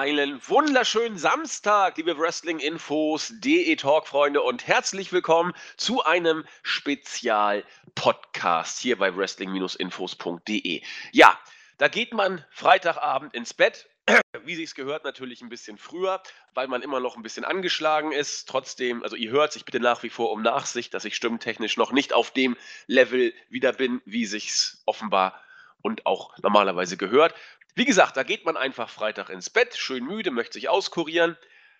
[0.00, 9.14] Einen wunderschönen Samstag, liebe Wrestling-Infos, DE Talk-Freunde und herzlich willkommen zu einem Spezial-Podcast hier bei
[9.14, 10.80] Wrestling-Infos.de.
[11.12, 11.38] Ja,
[11.76, 13.90] da geht man Freitagabend ins Bett,
[14.44, 16.22] wie sich's gehört, natürlich ein bisschen früher,
[16.54, 18.48] weil man immer noch ein bisschen angeschlagen ist.
[18.48, 21.92] Trotzdem, also ihr hört sich bitte nach wie vor um Nachsicht, dass ich stimmtechnisch noch
[21.92, 22.56] nicht auf dem
[22.86, 25.38] Level wieder bin, wie sich's offenbar
[25.82, 27.34] und auch normalerweise gehört.
[27.74, 31.36] Wie gesagt, da geht man einfach Freitag ins Bett, schön müde, möchte sich auskurieren,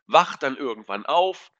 [0.06, 1.50] wacht dann irgendwann auf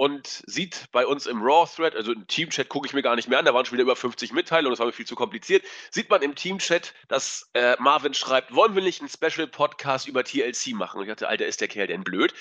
[0.00, 3.38] und sieht bei uns im Raw-Thread, also im Team-Chat gucke ich mir gar nicht mehr
[3.38, 6.08] an, da waren schon wieder über 50 Mitteilungen, das war mir viel zu kompliziert, sieht
[6.08, 10.96] man im Team-Chat, dass äh, Marvin schreibt, wollen wir nicht einen Special-Podcast über TLC machen?
[10.96, 12.32] Und ich dachte, Alter, ist der Kerl denn blöd?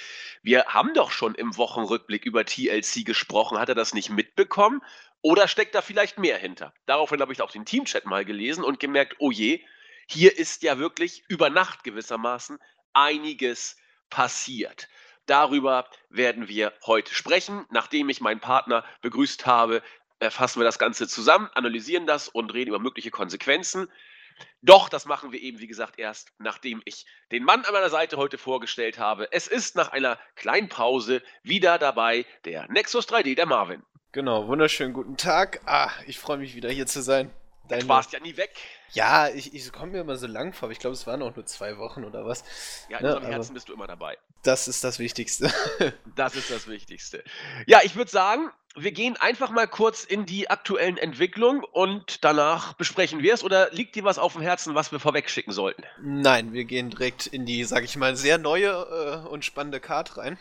[0.42, 4.82] Wir haben doch schon im Wochenrückblick über TLC gesprochen, hat er das nicht mitbekommen?
[5.22, 6.74] Oder steckt da vielleicht mehr hinter?
[6.86, 9.66] Daraufhin habe ich auch den Team-Chat mal gelesen und gemerkt, oh je,
[10.12, 12.58] hier ist ja wirklich über Nacht gewissermaßen
[12.94, 13.78] einiges
[14.10, 14.90] passiert.
[15.28, 17.68] Darüber werden wir heute sprechen.
[17.70, 19.84] Nachdem ich meinen Partner begrüßt habe,
[20.20, 23.88] fassen wir das Ganze zusammen, analysieren das und reden über mögliche Konsequenzen.
[24.64, 28.18] Doch, das machen wir eben, wie gesagt, erst nachdem ich den Mann an meiner Seite
[28.18, 29.32] heute vorgestellt habe.
[29.32, 33.84] Es ist nach einer kleinen Pause wieder dabei der Nexus 3D, der Marvin.
[34.12, 35.62] Genau, wunderschönen guten Tag.
[35.68, 37.32] Ah, ich freue mich wieder hier zu sein.
[37.70, 37.84] Deine...
[37.84, 38.52] Du warst ja nie weg.
[38.92, 41.36] Ja, ich, ich komme mir immer so lang vor, aber ich glaube, es waren auch
[41.36, 42.44] nur zwei Wochen oder was.
[42.90, 44.18] Ja, in ne, unserem Herzen bist du immer dabei.
[44.42, 45.54] Das ist das Wichtigste.
[46.16, 47.24] das ist das Wichtigste.
[47.68, 52.74] Ja, ich würde sagen, wir gehen einfach mal kurz in die aktuellen Entwicklungen und danach
[52.74, 53.44] besprechen wir es.
[53.44, 55.84] Oder liegt dir was auf dem Herzen, was wir vorweg schicken sollten?
[56.02, 60.18] Nein, wir gehen direkt in die, sag ich mal, sehr neue äh, und spannende Card
[60.18, 60.40] rein.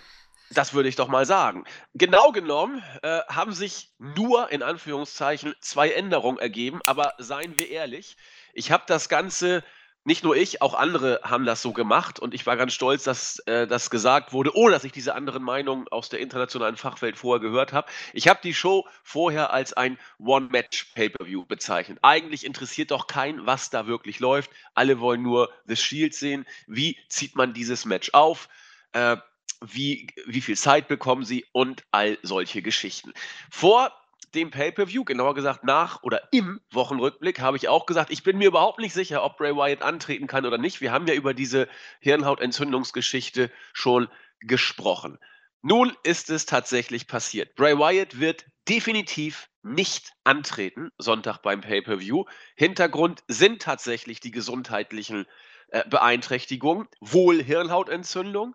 [0.50, 1.64] Das würde ich doch mal sagen.
[1.94, 8.16] Genau genommen äh, haben sich nur in Anführungszeichen zwei Änderungen ergeben, aber seien wir ehrlich,
[8.54, 9.62] ich habe das Ganze,
[10.04, 13.40] nicht nur ich, auch andere haben das so gemacht und ich war ganz stolz, dass
[13.40, 17.40] äh, das gesagt wurde, ohne dass ich diese anderen Meinungen aus der internationalen Fachwelt vorher
[17.40, 17.90] gehört habe.
[18.14, 21.98] Ich habe die Show vorher als ein One-Match-Pay-Per-View bezeichnet.
[22.00, 24.50] Eigentlich interessiert doch kein, was da wirklich läuft.
[24.74, 26.46] Alle wollen nur The Shield sehen.
[26.66, 28.48] Wie zieht man dieses Match auf?
[28.92, 29.18] Äh,
[29.64, 33.12] wie, wie viel Zeit bekommen sie und all solche Geschichten.
[33.50, 33.92] Vor
[34.34, 38.48] dem Pay-per-View, genauer gesagt nach oder im Wochenrückblick, habe ich auch gesagt, ich bin mir
[38.48, 40.80] überhaupt nicht sicher, ob Bray Wyatt antreten kann oder nicht.
[40.80, 41.68] Wir haben ja über diese
[42.00, 44.08] Hirnhautentzündungsgeschichte schon
[44.40, 45.18] gesprochen.
[45.62, 47.54] Nun ist es tatsächlich passiert.
[47.56, 52.24] Bray Wyatt wird definitiv nicht antreten, Sonntag beim Pay-per-View.
[52.54, 55.26] Hintergrund sind tatsächlich die gesundheitlichen
[55.68, 58.54] äh, Beeinträchtigungen, wohl Hirnhautentzündung.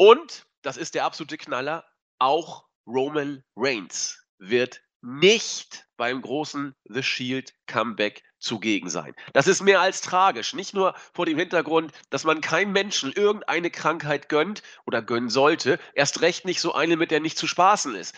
[0.00, 1.84] Und, das ist der absolute Knaller,
[2.18, 9.14] auch Roman Reigns wird nicht beim großen The Shield Comeback zugegen sein.
[9.34, 10.54] Das ist mehr als tragisch.
[10.54, 15.78] Nicht nur vor dem Hintergrund, dass man keinem Menschen irgendeine Krankheit gönnt oder gönnen sollte,
[15.92, 18.14] erst recht nicht so eine, mit der nicht zu spaßen ist.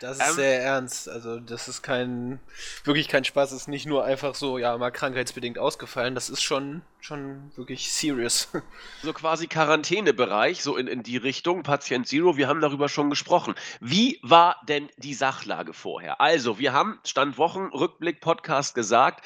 [0.00, 1.08] Das ist ähm, sehr ernst.
[1.08, 2.40] Also, das ist kein,
[2.84, 3.50] wirklich kein Spaß.
[3.50, 6.14] Das ist nicht nur einfach so, ja, mal krankheitsbedingt ausgefallen.
[6.14, 8.48] Das ist schon, schon wirklich serious.
[9.02, 12.36] So quasi Quarantänebereich, so in, in die Richtung, Patient Zero.
[12.36, 13.54] Wir haben darüber schon gesprochen.
[13.80, 16.20] Wie war denn die Sachlage vorher?
[16.20, 19.24] Also, wir haben, Stand Wochenrückblick Podcast gesagt,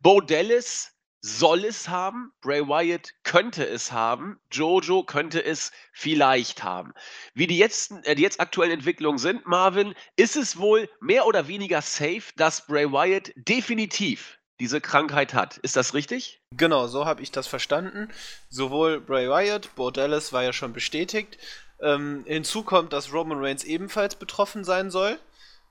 [0.00, 6.92] Bo Dallas soll es haben, Bray Wyatt könnte es haben, Jojo könnte es vielleicht haben.
[7.32, 11.46] Wie die jetzt, äh, die jetzt aktuellen Entwicklungen sind, Marvin, ist es wohl mehr oder
[11.46, 15.58] weniger safe, dass Bray Wyatt definitiv diese Krankheit hat.
[15.58, 16.42] Ist das richtig?
[16.56, 18.08] Genau, so habe ich das verstanden.
[18.50, 21.38] Sowohl Bray Wyatt, Bo Dallas war ja schon bestätigt.
[21.80, 25.18] Ähm, hinzu kommt, dass Roman Reigns ebenfalls betroffen sein soll.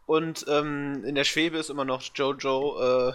[0.06, 3.14] Und ähm, in der Schwebe ist immer noch Jojo äh,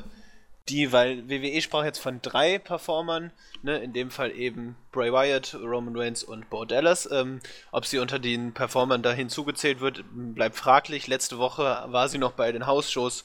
[0.69, 3.32] die, weil WWE sprach jetzt von drei Performern,
[3.62, 7.09] ne, in dem Fall eben Bray Wyatt, Roman Reigns und Bo Dallas.
[7.10, 7.41] Ähm,
[7.71, 11.07] ob sie unter den Performern da hinzugezählt wird, bleibt fraglich.
[11.07, 13.24] Letzte Woche war sie noch bei den Hausshows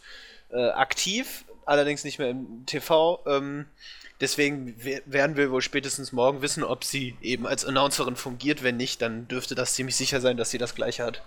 [0.52, 3.24] äh, aktiv, allerdings nicht mehr im TV.
[3.26, 3.66] Ähm,
[4.20, 8.62] deswegen werden wir wohl spätestens morgen wissen, ob sie eben als Announcerin fungiert.
[8.62, 11.24] Wenn nicht, dann dürfte das ziemlich sicher sein, dass sie das gleiche hat.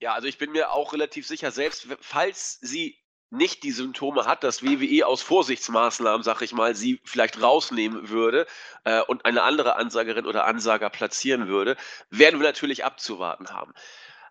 [0.00, 2.98] Ja, also ich bin mir auch relativ sicher, selbst falls sie
[3.34, 8.46] nicht die Symptome hat, dass WWE aus Vorsichtsmaßnahmen, sag ich mal, sie vielleicht rausnehmen würde
[8.84, 11.76] äh, und eine andere Ansagerin oder Ansager platzieren würde,
[12.10, 13.72] werden wir natürlich abzuwarten haben.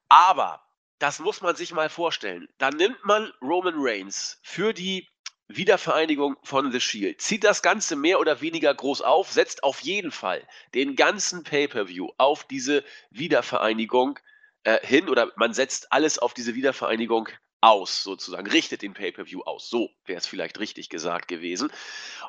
[0.10, 0.62] Aber
[1.00, 2.48] das muss man sich mal vorstellen.
[2.58, 5.10] Dann nimmt man Roman Reigns für die
[5.48, 10.12] Wiedervereinigung von The Shield, zieht das Ganze mehr oder weniger groß auf, setzt auf jeden
[10.12, 14.20] Fall den ganzen Pay-per-View auf diese Wiedervereinigung
[14.64, 17.28] äh, hin oder man setzt alles auf diese Wiedervereinigung
[17.64, 19.70] aus, sozusagen, richtet den Pay-per-View aus.
[19.70, 21.72] So wäre es vielleicht richtig gesagt gewesen.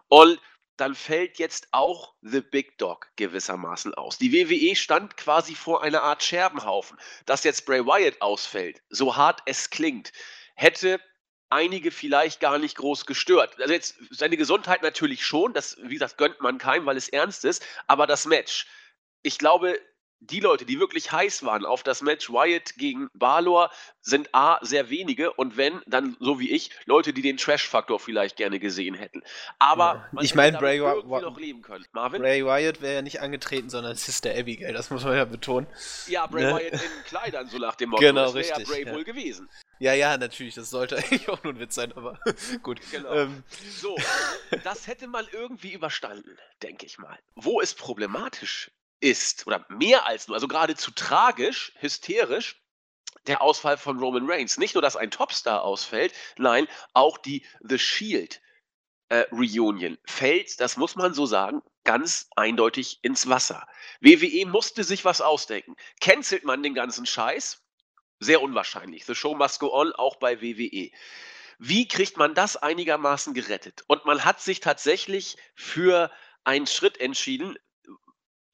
[0.08, 0.40] Und
[0.76, 4.16] dann fällt jetzt auch The Big Dog gewissermaßen aus.
[4.18, 6.98] Die WWE stand quasi vor einer Art Scherbenhaufen.
[7.26, 10.12] Dass jetzt Bray Wyatt ausfällt, so hart es klingt,
[10.54, 11.00] hätte
[11.50, 13.60] einige vielleicht gar nicht groß gestört.
[13.60, 17.44] Also jetzt seine Gesundheit natürlich schon, das, wie gesagt, gönnt man keinem, weil es ernst
[17.44, 18.66] ist, aber das Match,
[19.22, 19.80] ich glaube,
[20.20, 23.70] die Leute, die wirklich heiß waren auf das Match Wyatt gegen Balor,
[24.00, 28.36] sind A, sehr wenige und wenn, dann so wie ich, Leute, die den Trash-Faktor vielleicht
[28.36, 29.22] gerne gesehen hätten.
[29.58, 30.22] Aber ja.
[30.22, 31.84] ich meine, Bray, noch leben können.
[31.92, 32.22] Marvin?
[32.22, 35.66] Bray Wyatt wäre ja nicht angetreten, sondern Sister Abigail, das muss man ja betonen.
[36.06, 36.54] Ja, Bray ne?
[36.54, 38.02] Wyatt in Kleidern, so nach dem Motto.
[38.02, 38.94] Genau, das wäre ja Bray ja.
[38.94, 39.48] wohl gewesen.
[39.78, 42.18] Ja, ja, natürlich, das sollte eigentlich auch nur ein Witz sein, aber
[42.62, 42.80] gut.
[42.90, 43.12] Genau.
[43.12, 43.42] Ähm.
[43.70, 43.96] So,
[44.62, 47.18] das hätte man irgendwie überstanden, denke ich mal.
[47.34, 48.70] Wo es problematisch
[49.00, 52.62] ist, oder mehr als nur, also geradezu tragisch, hysterisch,
[53.26, 54.58] der Ausfall von Roman Reigns.
[54.58, 58.40] Nicht nur, dass ein Topstar ausfällt, nein, auch die The Shield
[59.08, 63.66] äh, Reunion fällt, das muss man so sagen, ganz eindeutig ins Wasser.
[64.00, 65.76] WWE musste sich was ausdenken.
[66.00, 67.62] Cancelt man den ganzen Scheiß?
[68.20, 69.04] Sehr unwahrscheinlich.
[69.04, 70.90] The Show must go on, auch bei WWE.
[71.58, 73.84] Wie kriegt man das einigermaßen gerettet?
[73.86, 76.10] Und man hat sich tatsächlich für
[76.42, 77.56] einen Schritt entschieden,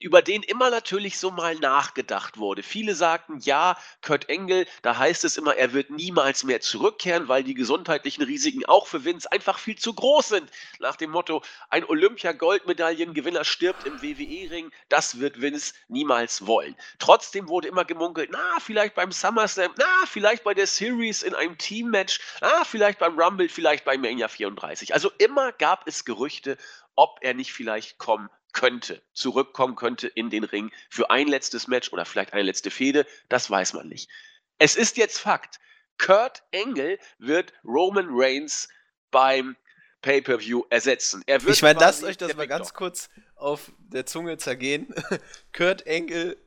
[0.01, 2.63] über den immer natürlich so mal nachgedacht wurde.
[2.63, 7.45] Viele sagten, ja, Kurt Engel, da heißt es immer, er wird niemals mehr zurückkehren, weil
[7.45, 10.51] die gesundheitlichen Risiken auch für Vince einfach viel zu groß sind.
[10.79, 16.75] Nach dem Motto, ein Olympia-Goldmedaillengewinner stirbt im WWE-Ring, das wird Vince niemals wollen.
[16.99, 21.59] Trotzdem wurde immer gemunkelt, na, vielleicht beim SummerSlam, na, vielleicht bei der Series in einem
[21.59, 24.95] Team-Match, na, vielleicht beim Rumble, vielleicht bei Mania 34.
[24.95, 26.57] Also immer gab es Gerüchte,
[26.97, 31.93] ob er nicht vielleicht kommen könnte, zurückkommen könnte in den Ring für ein letztes Match
[31.93, 34.11] oder vielleicht eine letzte Fehde, das weiß man nicht.
[34.59, 35.59] Es ist jetzt Fakt.
[35.99, 38.69] Kurt Engel wird Roman Reigns
[39.11, 39.57] beim
[40.03, 41.23] Pay-per-View ersetzen.
[41.27, 42.77] ich meine, lasst euch das mal ganz Dog.
[42.77, 44.95] kurz auf der Zunge zergehen.
[45.53, 46.39] Kurt Engel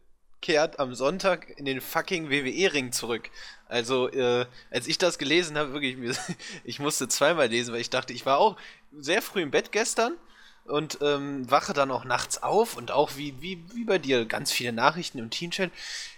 [0.42, 3.30] kehrt am Sonntag in den fucking WWE-Ring zurück.
[3.68, 5.98] Also, äh, als ich das gelesen habe, wirklich,
[6.64, 8.58] ich musste zweimal lesen, weil ich dachte, ich war auch
[8.92, 10.18] sehr früh im Bett gestern
[10.66, 14.52] und ähm, wache dann auch nachts auf und auch wie, wie, wie bei dir ganz
[14.52, 15.72] viele Nachrichten im Teenchat.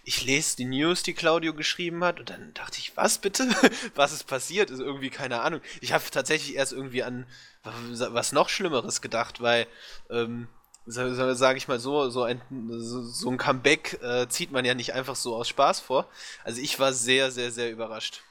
[0.04, 3.48] Ich lese die News, die Claudio geschrieben hat und dann dachte ich, was bitte?
[3.96, 4.70] was ist passiert?
[4.70, 5.62] Ist irgendwie keine Ahnung.
[5.82, 7.26] Ich habe tatsächlich erst irgendwie an
[7.64, 9.68] was noch Schlimmeres gedacht, weil,
[10.10, 10.48] ähm,
[10.86, 12.40] sage ich mal so, so ein,
[12.80, 16.08] so ein Comeback äh, zieht man ja nicht einfach so aus Spaß vor.
[16.44, 18.22] Also ich war sehr, sehr, sehr überrascht.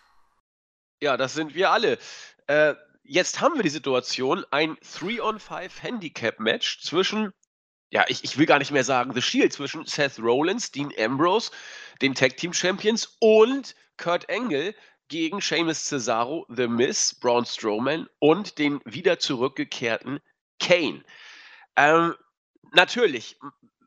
[1.00, 1.98] Ja, das sind wir alle.
[2.46, 7.32] Äh, jetzt haben wir die Situation, ein 3-on-5 Handicap-Match zwischen,
[7.90, 11.52] ja, ich, ich will gar nicht mehr sagen The Shield, zwischen Seth Rollins, Dean Ambrose,
[12.00, 14.74] den Tag Team Champions und Kurt Angle
[15.08, 20.18] gegen Sheamus Cesaro, The Miz, Braun Strowman und den wieder zurückgekehrten
[20.58, 21.04] Kane.
[21.76, 22.14] Ähm,
[22.72, 23.38] natürlich,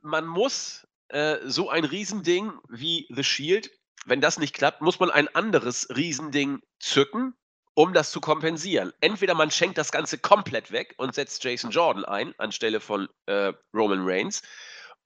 [0.04, 3.72] man muss äh, so ein Riesending wie The Shield,
[4.06, 7.34] wenn das nicht klappt, muss man ein anderes Riesending zücken
[7.78, 8.92] um das zu kompensieren.
[9.02, 13.54] Entweder man schenkt das Ganze komplett weg und setzt Jason Jordan ein anstelle von äh,
[13.72, 14.42] Roman Reigns,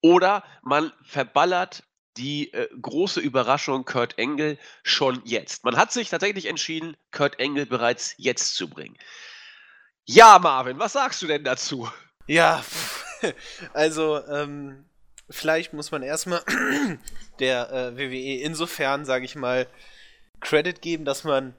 [0.02, 1.84] oder man verballert
[2.16, 5.66] die äh, große Überraschung Kurt Engel schon jetzt.
[5.66, 8.98] Man hat sich tatsächlich entschieden, Kurt Engel bereits jetzt zu bringen.
[10.06, 11.92] Ja, Marvin, was sagst du denn dazu?
[12.26, 12.64] Ja,
[13.74, 14.86] also ähm,
[15.30, 16.42] vielleicht muss man erstmal
[17.40, 19.68] der äh, WWE insofern, sage ich mal,
[20.40, 21.54] Credit geben, dass man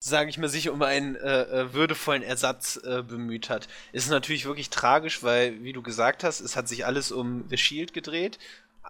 [0.00, 3.68] sage ich mal, sich um einen äh, äh, würdevollen Ersatz äh, bemüht hat.
[3.92, 7.58] Ist natürlich wirklich tragisch, weil, wie du gesagt hast, es hat sich alles um The
[7.58, 8.38] Shield gedreht.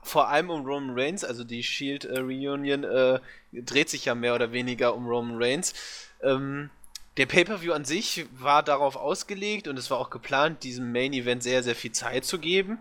[0.04, 3.18] Vor allem um Roman Reigns, also die Shield äh, Reunion äh,
[3.52, 5.74] dreht sich ja mehr oder weniger um Roman Reigns.
[6.22, 6.70] Ähm,
[7.16, 11.42] der Pay-per-view an sich war darauf ausgelegt und es war auch geplant, diesem Main Event
[11.42, 12.78] sehr, sehr viel Zeit zu geben.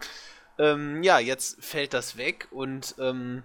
[0.60, 3.42] Ähm, ja, jetzt fällt das weg und ähm,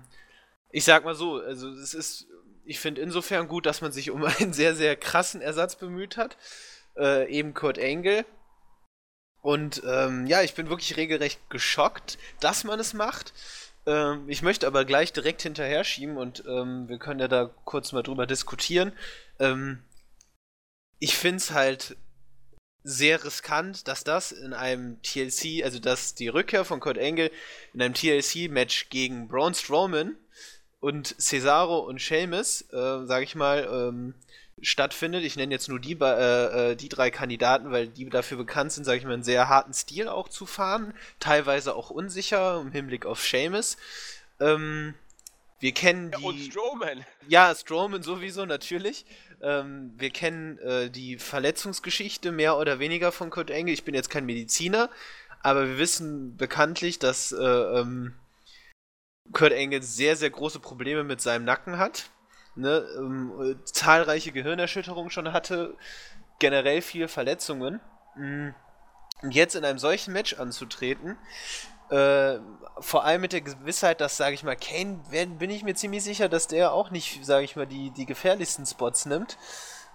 [0.70, 2.26] ich sag mal so, also es ist
[2.66, 6.36] ich finde insofern gut, dass man sich um einen sehr, sehr krassen Ersatz bemüht hat.
[6.96, 8.24] Äh, eben Kurt Angle.
[9.42, 13.34] Und ähm, ja, ich bin wirklich regelrecht geschockt, dass man es macht.
[13.86, 17.92] Ähm, ich möchte aber gleich direkt hinterher schieben und ähm, wir können ja da kurz
[17.92, 18.92] mal drüber diskutieren.
[19.38, 19.84] Ähm,
[20.98, 21.96] ich finde es halt
[22.82, 27.30] sehr riskant, dass das in einem TLC, also dass die Rückkehr von Kurt Angle
[27.74, 30.16] in einem TLC-Match gegen Braun Strowman
[30.84, 34.14] und Cesaro und Seamus, äh, sage ich mal, ähm,
[34.60, 35.24] stattfindet.
[35.24, 38.84] Ich nenne jetzt nur die, äh, äh, die drei Kandidaten, weil die dafür bekannt sind,
[38.84, 43.06] sage ich mal, einen sehr harten Stil auch zu fahren, teilweise auch unsicher im Hinblick
[43.06, 43.76] auf Seamus.
[44.40, 44.94] Ähm,
[45.60, 46.24] Wir kennen Ja, die.
[46.24, 47.06] und Strowman.
[47.28, 49.06] Ja, Strowman sowieso, natürlich.
[49.40, 53.72] Ähm, wir kennen äh, die Verletzungsgeschichte mehr oder weniger von Kurt Angle.
[53.72, 54.90] Ich bin jetzt kein Mediziner,
[55.42, 58.12] aber wir wissen bekanntlich, dass äh, ähm,
[59.32, 62.10] Kurt Angle sehr, sehr große Probleme mit seinem Nacken hat.
[62.56, 62.86] Ne?
[62.96, 65.76] Ähm, äh, zahlreiche Gehirnerschütterungen schon hatte,
[66.38, 67.80] generell viele Verletzungen.
[68.16, 68.50] Mm.
[69.22, 71.16] Und jetzt in einem solchen Match anzutreten,
[71.90, 72.38] äh,
[72.78, 76.28] vor allem mit der Gewissheit, dass, sage ich mal, Kane, bin ich mir ziemlich sicher,
[76.28, 79.38] dass der auch nicht, sage ich mal, die, die gefährlichsten Spots nimmt.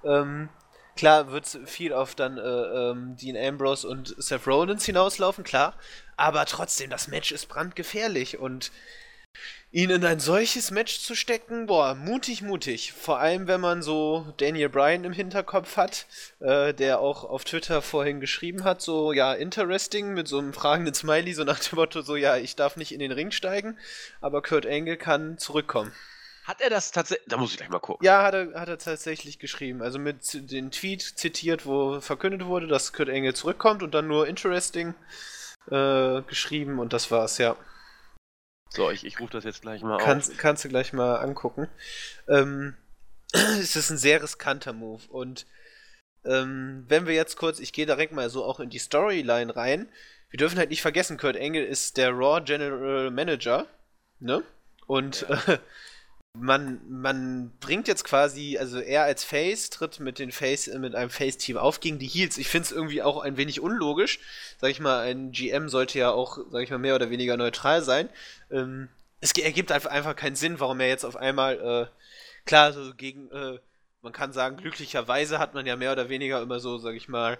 [0.04, 0.50] Ähm,
[0.96, 5.74] klar wird viel auf dann äh, ähm, Dean Ambrose und Seth Rollins hinauslaufen, klar.
[6.16, 8.72] Aber trotzdem, das Match ist brandgefährlich und
[9.72, 12.94] ihn in ein solches Match zu stecken, boah, mutig, mutig.
[12.94, 16.08] Vor allem, wenn man so Daniel Bryan im Hinterkopf hat,
[16.40, 20.94] äh, der auch auf Twitter vorhin geschrieben hat, so, ja, interesting, mit so einem fragenden
[20.94, 23.78] Smiley, so nach dem Motto, so, ja, ich darf nicht in den Ring steigen,
[24.22, 25.92] aber Kurt Angle kann zurückkommen.
[26.46, 27.28] Hat er das tatsächlich?
[27.28, 28.04] Da muss ich gleich mal gucken.
[28.04, 29.84] Ja, hat er, hat er tatsächlich geschrieben.
[29.84, 34.28] Also mit den Tweet zitiert, wo verkündet wurde, dass Kurt Angle zurückkommt und dann nur
[34.28, 34.96] interesting
[35.70, 37.56] äh, geschrieben und das war's, ja.
[38.70, 40.04] So, ich, ich rufe das jetzt gleich mal auf.
[40.04, 41.68] Kannst, kannst du gleich mal angucken.
[42.28, 42.76] Ähm,
[43.34, 45.02] es ist ein sehr riskanter Move.
[45.10, 45.46] Und
[46.24, 49.90] ähm, wenn wir jetzt kurz, ich gehe direkt mal so auch in die Storyline rein.
[50.30, 53.66] Wir dürfen halt nicht vergessen, Kurt Angle ist der Raw General Manager.
[54.20, 54.44] Ne?
[54.86, 55.54] Und Ja.
[55.54, 55.58] äh,
[56.40, 61.10] man, man bringt jetzt quasi, also er als Face tritt mit den Face, mit einem
[61.10, 62.38] Face-Team auf gegen die Heels.
[62.38, 64.20] Ich finde es irgendwie auch ein wenig unlogisch.
[64.60, 67.82] Sag ich mal, ein GM sollte ja auch, sag ich mal, mehr oder weniger neutral
[67.84, 68.10] sein.
[68.52, 68.90] Ähm,
[69.22, 73.60] es ergibt einfach, keinen Sinn, warum er jetzt auf einmal, äh, klar, so gegen, äh,
[74.02, 77.38] man kann sagen, glücklicherweise hat man ja mehr oder weniger immer so, sag ich mal,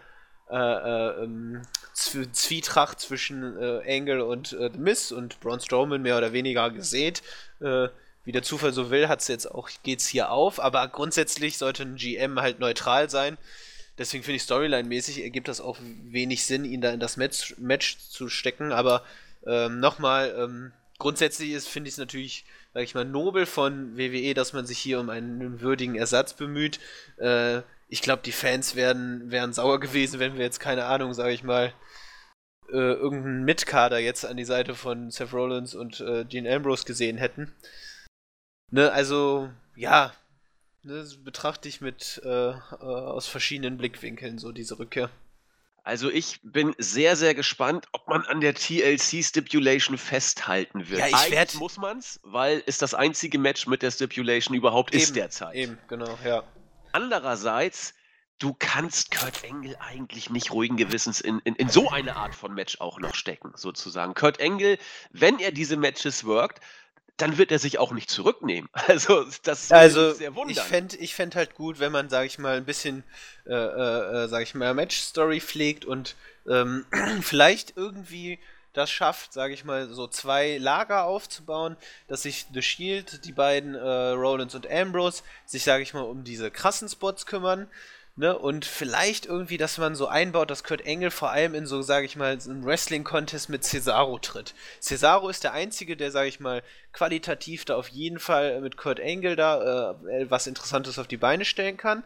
[0.50, 1.62] äh, äh, ähm,
[1.94, 7.22] Zwietracht zwischen äh, Angle und äh, The Miz und Braun Strowman mehr oder weniger gesät.
[7.62, 7.90] Äh,
[8.30, 11.96] wie der Zufall so will, hat's jetzt auch, geht's hier auf, aber grundsätzlich sollte ein
[11.96, 13.40] GM halt neutral sein.
[13.98, 17.98] Deswegen finde ich Storyline-mäßig ergibt das auch wenig Sinn, ihn da in das Match, Match
[17.98, 18.72] zu stecken.
[18.72, 19.04] Aber
[19.48, 22.46] ähm, nochmal, ähm, grundsätzlich ist, finde ich es natürlich,
[22.76, 26.80] sag ich mal, nobel von WWE, dass man sich hier um einen würdigen Ersatz bemüht.
[27.18, 31.34] Äh, ich glaube, die Fans wären, wären sauer gewesen, wenn wir jetzt, keine Ahnung, sage
[31.34, 31.74] ich mal,
[32.72, 37.18] äh, irgendeinen Mitkader jetzt an die Seite von Seth Rollins und äh, Dean Ambrose gesehen
[37.18, 37.52] hätten.
[38.72, 40.14] Ne, also, ja,
[40.84, 45.10] ne, betrachte ich mit äh, äh, aus verschiedenen Blickwinkeln so diese Rückkehr.
[45.84, 51.00] Also ich bin sehr, sehr gespannt, ob man an der TLC Stipulation festhalten wird.
[51.00, 55.08] Ja, ich werd- muss man's, weil es das einzige Match mit der Stipulation überhaupt ist
[55.08, 55.56] Eben, derzeit.
[55.56, 56.44] Eben, genau, ja.
[56.92, 57.96] Andererseits,
[58.38, 62.54] du kannst Kurt Angle eigentlich nicht ruhigen Gewissens in, in, in so eine Art von
[62.54, 64.14] Match auch noch stecken, sozusagen.
[64.14, 64.78] Kurt Angle,
[65.12, 66.62] wenn er diese Matches workt,
[67.22, 68.70] dann wird er sich auch nicht zurücknehmen.
[68.88, 70.52] Also das würde Also, sehr wundern.
[70.52, 73.04] ich fände ich fänd halt gut, wenn man, sag ich mal, ein bisschen,
[73.46, 76.16] äh, äh, äh, sag ich mal, Match-Story pflegt und
[76.48, 76.86] ähm,
[77.22, 78.40] vielleicht irgendwie
[78.74, 81.76] das schafft, sag ich mal, so zwei Lager aufzubauen,
[82.08, 86.24] dass sich The Shield, die beiden äh, Rollins und Ambrose, sich, sag ich mal, um
[86.24, 87.68] diese krassen Spots kümmern.
[88.20, 91.82] Ne, und vielleicht irgendwie, dass man so einbaut, dass Kurt Angle vor allem in so,
[91.82, 94.54] sage ich mal, einem Wrestling-Contest mit Cesaro tritt.
[94.82, 96.62] Cesaro ist der Einzige, der, sage ich mal,
[96.92, 101.46] qualitativ da auf jeden Fall mit Kurt Angle da äh, was Interessantes auf die Beine
[101.46, 102.04] stellen kann.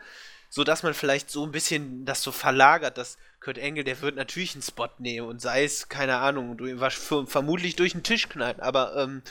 [0.50, 4.15] So dass man vielleicht so ein bisschen das so verlagert, dass Kurt Angle, der wird
[4.15, 6.60] natürlich einen Spot nehmen und sei es, keine Ahnung,
[7.25, 9.24] vermutlich durch den Tisch knallen, aber ähm,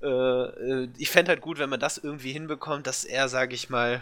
[0.00, 3.68] äh, äh, ich fände halt gut, wenn man das irgendwie hinbekommt, dass er, sage ich
[3.68, 4.00] mal,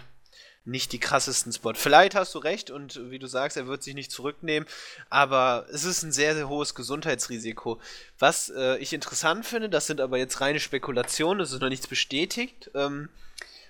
[0.64, 1.74] nicht die krassesten Spot.
[1.74, 4.68] Vielleicht hast du recht und wie du sagst, er wird sich nicht zurücknehmen,
[5.10, 7.80] aber es ist ein sehr, sehr hohes Gesundheitsrisiko.
[8.18, 11.88] Was äh, ich interessant finde, das sind aber jetzt reine Spekulationen, es ist noch nichts
[11.88, 13.08] bestätigt, ähm,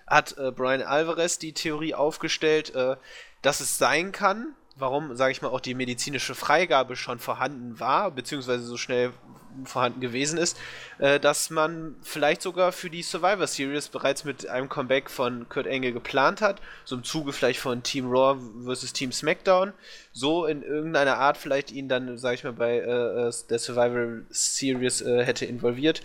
[0.07, 2.97] hat äh, Brian Alvarez die Theorie aufgestellt, äh,
[3.41, 8.11] dass es sein kann, warum, sage ich mal, auch die medizinische Freigabe schon vorhanden war,
[8.11, 9.13] beziehungsweise so schnell
[9.65, 10.59] vorhanden gewesen ist,
[10.99, 15.67] äh, dass man vielleicht sogar für die Survivor Series bereits mit einem Comeback von Kurt
[15.67, 19.73] Angle geplant hat, so im Zuge vielleicht von Team Raw versus Team SmackDown,
[20.13, 24.23] so in irgendeiner Art vielleicht ihn dann, sag ich mal, bei äh, äh, der Survivor
[24.31, 26.03] Series äh, hätte involviert.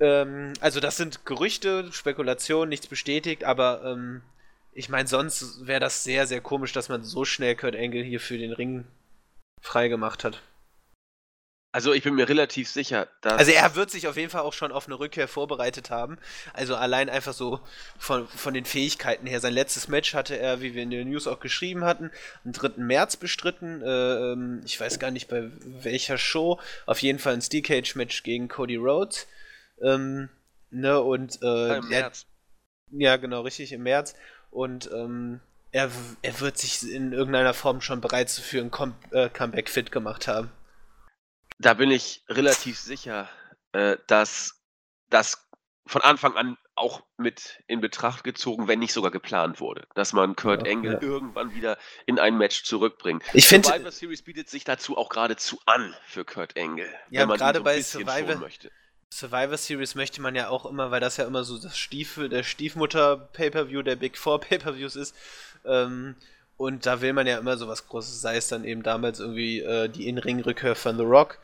[0.00, 4.22] Ähm, also das sind Gerüchte, Spekulationen, nichts bestätigt, aber ähm,
[4.72, 8.20] ich meine, sonst wäre das sehr, sehr komisch, dass man so schnell Kurt Angle hier
[8.20, 8.84] für den Ring
[9.62, 10.42] freigemacht hat.
[11.76, 14.52] Also ich bin mir relativ sicher, dass Also er wird sich auf jeden Fall auch
[14.52, 16.18] schon auf eine Rückkehr vorbereitet haben.
[16.52, 17.60] Also allein einfach so
[17.98, 19.40] von, von den Fähigkeiten her.
[19.40, 22.10] Sein letztes Match hatte er, wie wir in den News auch geschrieben hatten,
[22.44, 22.82] am 3.
[22.82, 23.82] März bestritten.
[23.82, 23.86] Äh,
[24.32, 26.58] ähm, ich weiß gar nicht bei welcher Show.
[26.86, 29.26] Auf jeden Fall ein Steel Cage Match gegen Cody Rhodes.
[29.82, 30.30] Ähm,
[30.70, 32.26] Ne, und äh, Im er, März.
[32.90, 34.14] ja, genau, richtig, im März.
[34.50, 35.40] Und ähm,
[35.72, 35.90] er,
[36.22, 40.28] er wird sich in irgendeiner Form schon bereits für ein Com äh, Comeback fit gemacht
[40.28, 40.50] haben.
[41.58, 43.28] Da bin ich relativ sicher,
[43.72, 44.60] äh, dass
[45.10, 45.48] das
[45.86, 50.36] von Anfang an auch mit in Betracht gezogen, wenn nicht sogar geplant wurde, dass man
[50.36, 51.00] Kurt Ja, Angle ja.
[51.00, 53.22] irgendwann wieder in ein Match zurückbringt.
[53.32, 57.28] Ich finde, Survivor Series bietet sich dazu auch geradezu an für Kurt Angle, Ja, wenn
[57.28, 58.70] man gerade so bei Survivor- möchte.
[59.10, 62.42] Survivor Series möchte man ja auch immer, weil das ja immer so das Stiefel, der
[62.42, 65.14] Stiefmutter-Pay-Per-View der Big Four Pay-Per-Views ist.
[65.64, 66.16] Ähm,
[66.56, 69.60] und da will man ja immer so was Großes, sei es dann eben damals irgendwie
[69.60, 71.38] äh, die In-Ring-Rückkehr von The Rock.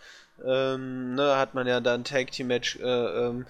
[0.45, 3.47] Ähm, ne, hat man ja dann ein Tag-Team-Match äh, ähm,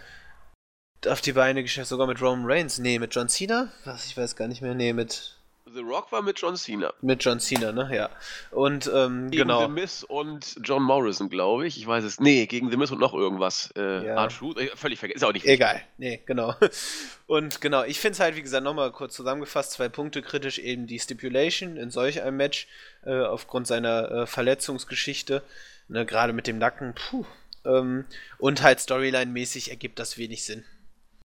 [1.07, 2.78] auf die Beine gestellt, sogar mit Roman Reigns.
[2.78, 3.69] Nee, mit John Cena?
[3.85, 4.75] Was, ich weiß gar nicht mehr.
[4.75, 5.37] Nee, mit,
[5.75, 6.93] The Rock war mit John Cena.
[7.00, 7.88] mit John Cena, ne?
[7.95, 8.11] Ja.
[8.50, 9.62] Und, ähm, Gegen genau.
[9.62, 11.79] The Miz und John Morrison, glaube ich.
[11.79, 12.21] Ich weiß es.
[12.21, 13.73] Nee, gegen The Miz und noch irgendwas.
[13.76, 14.14] Äh, Ja.
[14.25, 14.59] R-Truth.
[14.59, 15.17] Äh, völlig vergessen.
[15.19, 16.55] Ist auch nicht Egal, nee, genau.
[17.26, 20.87] Und genau, ich finde es halt, wie gesagt, nochmal kurz zusammengefasst, zwei Punkte kritisch, eben
[20.87, 22.67] die Stipulation in solch einem Match,
[23.07, 25.43] äh, aufgrund seiner äh, Verletzungsgeschichte,
[25.88, 27.25] ne, gerade mit dem Nacken, puh.
[27.64, 28.05] Ähm,
[28.38, 30.64] und halt Storyline-mäßig ergibt das wenig Sinn.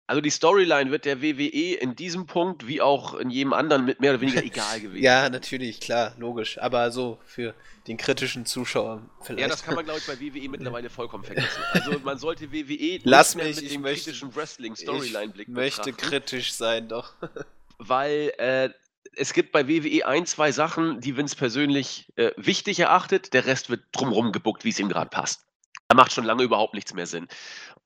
[0.07, 4.01] Also die Storyline wird der WWE in diesem Punkt wie auch in jedem anderen mit
[4.01, 5.03] mehr oder weniger egal gewesen.
[5.03, 7.55] Ja, natürlich, klar, logisch, aber so für
[7.87, 9.41] den kritischen Zuschauer vielleicht.
[9.41, 11.63] Ja, das kann man, glaube ich, bei WWE mittlerweile vollkommen vergessen.
[11.73, 16.53] Also man sollte WWE Lass mich, mit dem möchte- kritischen Wrestling-Storyline-Blick ich möchte betrachten, kritisch
[16.53, 17.15] sein, doch.
[17.79, 18.69] weil äh,
[19.17, 23.33] es gibt bei WWE ein, zwei Sachen, die Vince persönlich äh, wichtig erachtet.
[23.33, 25.47] Der Rest wird drumherum gebuckt, wie es ihm gerade passt.
[25.89, 27.29] Da macht schon lange überhaupt nichts mehr Sinn.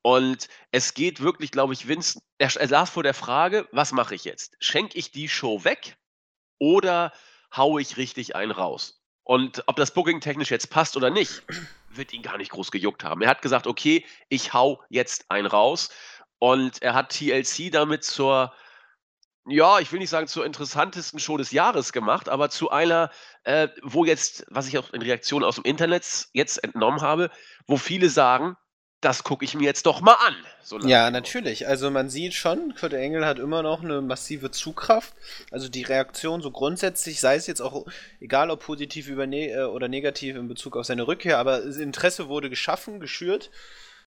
[0.01, 4.15] Und es geht wirklich, glaube ich, Vince, er, er saß vor der Frage, was mache
[4.15, 4.55] ich jetzt?
[4.59, 5.97] Schenke ich die Show weg
[6.57, 7.11] oder
[7.55, 9.01] haue ich richtig einen raus?
[9.23, 11.43] Und ob das Booking technisch jetzt passt oder nicht,
[11.89, 13.21] wird ihn gar nicht groß gejuckt haben.
[13.21, 15.89] Er hat gesagt, okay, ich hau jetzt einen raus.
[16.39, 18.53] Und er hat TLC damit zur,
[19.45, 23.11] ja, ich will nicht sagen zur interessantesten Show des Jahres gemacht, aber zu einer,
[23.43, 27.29] äh, wo jetzt, was ich auch in Reaktionen aus dem Internet jetzt entnommen habe,
[27.67, 28.55] wo viele sagen,
[29.01, 30.35] das gucke ich mir jetzt doch mal an.
[30.89, 31.67] Ja, natürlich.
[31.67, 35.13] Also man sieht schon, Kurt Engel hat immer noch eine massive Zugkraft.
[35.51, 37.85] Also die Reaktion so grundsätzlich, sei es jetzt auch
[38.19, 41.77] egal ob positiv über ne äh, oder negativ in Bezug auf seine Rückkehr, aber das
[41.77, 43.49] Interesse wurde geschaffen, geschürt.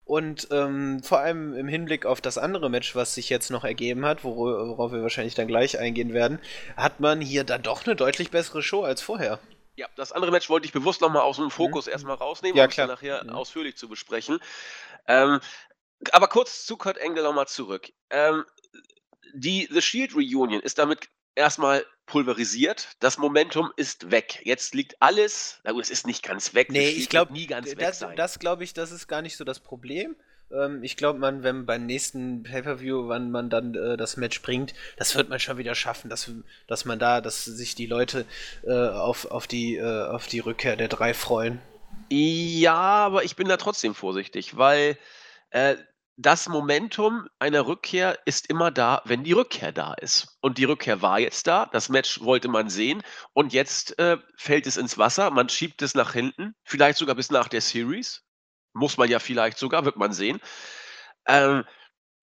[0.04, 4.06] Und ähm, vor allem im Hinblick auf das andere Match, was sich jetzt noch ergeben
[4.06, 6.38] hat, wor worauf wir wahrscheinlich dann gleich eingehen werden,
[6.78, 9.38] hat man hier dann doch eine deutlich bessere Show als vorher.
[9.78, 12.58] Ja, das andere Match wollte ich bewusst nochmal aus dem Fokus erstmal rausnehmen, Mhm.
[12.58, 13.30] Ja, um es nachher Mhm.
[13.30, 14.40] ausführlich zu besprechen.
[15.06, 15.38] Ähm,
[16.10, 17.92] aber kurz zu Kurt Angle nochmal zurück.
[18.10, 18.44] Ähm,
[19.34, 22.88] die The Shield Reunion ist damit erstmal pulverisiert.
[22.98, 24.40] Das Momentum ist weg.
[24.42, 26.72] Jetzt liegt alles, na gut, es ist nicht ganz weg.
[26.72, 28.16] Nee, ich glaube, nie ganz weg das, sein.
[28.16, 30.16] das glaube ich, das ist gar nicht so das Problem.
[30.52, 34.74] Ähm, ich glaube, man, wenn beim nächsten Pay-Per-View, wann man dann äh, das Match bringt,
[34.96, 36.30] das wird man schon wieder schaffen, dass,
[36.66, 38.24] dass man da, dass sich die Leute
[38.64, 41.60] äh, auf, auf, die, äh, auf die Rückkehr der drei freuen.
[42.10, 44.96] Ja, aber ich bin da trotzdem vorsichtig, weil
[45.50, 45.76] äh,
[46.20, 50.36] das Momentum einer Rückkehr ist immer da, wenn die Rückkehr da ist.
[50.40, 53.02] Und die Rückkehr war jetzt da, das Match wollte man sehen
[53.34, 57.30] und jetzt äh, fällt es ins Wasser, man schiebt es nach hinten, vielleicht sogar bis
[57.30, 58.24] nach der Series.
[58.78, 60.40] Muss man ja vielleicht sogar, wird man sehen.
[61.26, 61.64] Ähm,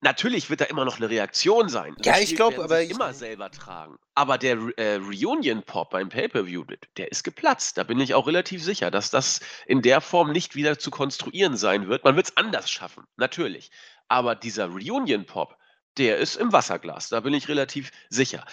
[0.01, 1.95] natürlich wird da immer noch eine Reaktion sein.
[2.03, 3.97] Ja, Das ich Spiel glaub, werden aber ich- immer selber tragen.
[4.13, 6.63] Aber der äh, Reunion-Pop beim Pay-Per-View,
[6.97, 7.77] der ist geplatzt.
[7.77, 11.57] Da bin ich auch relativ sicher, dass das in der Form nicht wieder zu konstruieren
[11.57, 12.03] sein wird.
[12.03, 13.71] Man wird es anders schaffen, natürlich.
[14.07, 15.57] Aber dieser Reunion-Pop,
[15.97, 17.09] der ist im Wasserglas.
[17.09, 18.45] Da bin ich relativ sicher.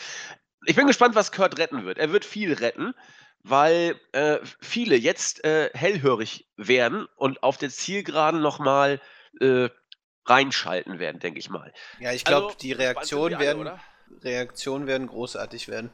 [0.66, 1.98] Ich bin gespannt, was Kurt retten wird.
[1.98, 2.94] Er wird viel retten,
[3.42, 9.00] weil äh, viele jetzt äh, hellhörig werden und auf der Zielgeraden nochmal
[9.40, 9.68] äh,
[10.26, 11.72] reinschalten werden, denke ich mal.
[11.98, 13.80] Ja, ich glaube, Also, die Reaktionen wir alle, werden?
[14.22, 15.90] Reaktionen werden großartig werden.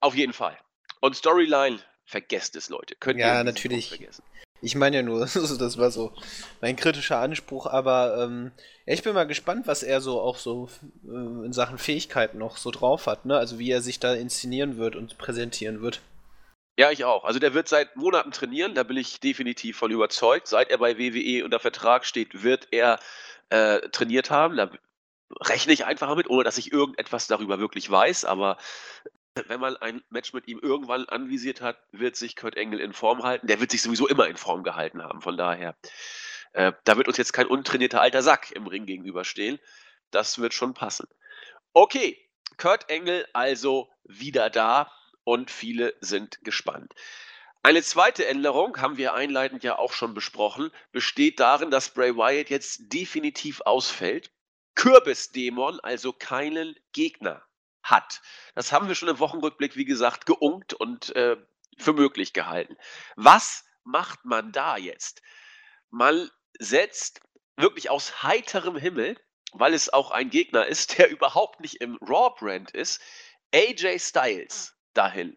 [0.00, 0.56] Auf jeden Fall.
[1.00, 2.94] Und Storyline, vergesst es, Leute.
[2.96, 3.88] Könnt Ja, ihr natürlich.
[3.88, 4.22] Vergessen.
[4.60, 6.12] Ich meine ja nur, das war so
[6.60, 8.52] mein kritischer Anspruch, aber ähm,
[8.86, 10.68] ich bin mal gespannt, was er so auch so
[11.04, 13.36] äh, in Sachen Fähigkeiten noch so drauf hat, ne?
[13.36, 16.00] Also wie er sich da inszenieren wird und präsentieren wird.
[16.78, 17.24] Ja, ich auch.
[17.24, 20.46] Also der wird seit Monaten trainieren, da bin ich definitiv von überzeugt.
[20.46, 22.98] Seit er bei WWE unter Vertrag steht, wird er
[23.50, 24.56] äh, trainiert haben.
[24.56, 24.70] Da
[25.40, 28.24] rechne ich einfach mit, ohne dass ich irgendetwas darüber wirklich weiß.
[28.24, 28.56] Aber
[29.34, 33.22] wenn man ein Match mit ihm irgendwann anvisiert hat, wird sich Kurt Engel in Form
[33.22, 33.46] halten.
[33.46, 35.20] Der wird sich sowieso immer in Form gehalten haben.
[35.20, 35.76] Von daher,
[36.52, 39.58] äh, da wird uns jetzt kein untrainierter alter Sack im Ring gegenüberstehen.
[40.10, 41.06] Das wird schon passen.
[41.74, 42.18] Okay,
[42.56, 44.90] Kurt Engel also wieder da
[45.24, 46.94] und viele sind gespannt.
[47.64, 52.50] Eine zweite Änderung, haben wir einleitend ja auch schon besprochen, besteht darin, dass Bray Wyatt
[52.50, 54.32] jetzt definitiv ausfällt.
[54.74, 57.44] Kürbisdämon also keinen Gegner
[57.82, 58.20] hat.
[58.54, 61.36] Das haben wir schon im Wochenrückblick, wie gesagt, geunkt und äh,
[61.78, 62.76] für möglich gehalten.
[63.14, 65.22] Was macht man da jetzt?
[65.90, 67.20] Man setzt
[67.56, 69.16] wirklich aus heiterem Himmel,
[69.52, 73.00] weil es auch ein Gegner ist, der überhaupt nicht im Raw-Brand ist,
[73.54, 75.36] AJ Styles dahin.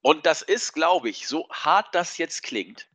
[0.00, 2.88] Und das ist, glaube ich, so hart das jetzt klingt,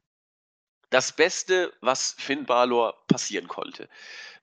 [0.89, 3.89] das Beste, was Finn Balor passieren konnte.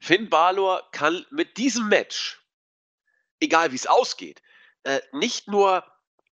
[0.01, 2.43] Finn Balor kann mit diesem Match,
[3.41, 4.43] egal wie es ausgeht,
[4.85, 5.85] äh, nicht nur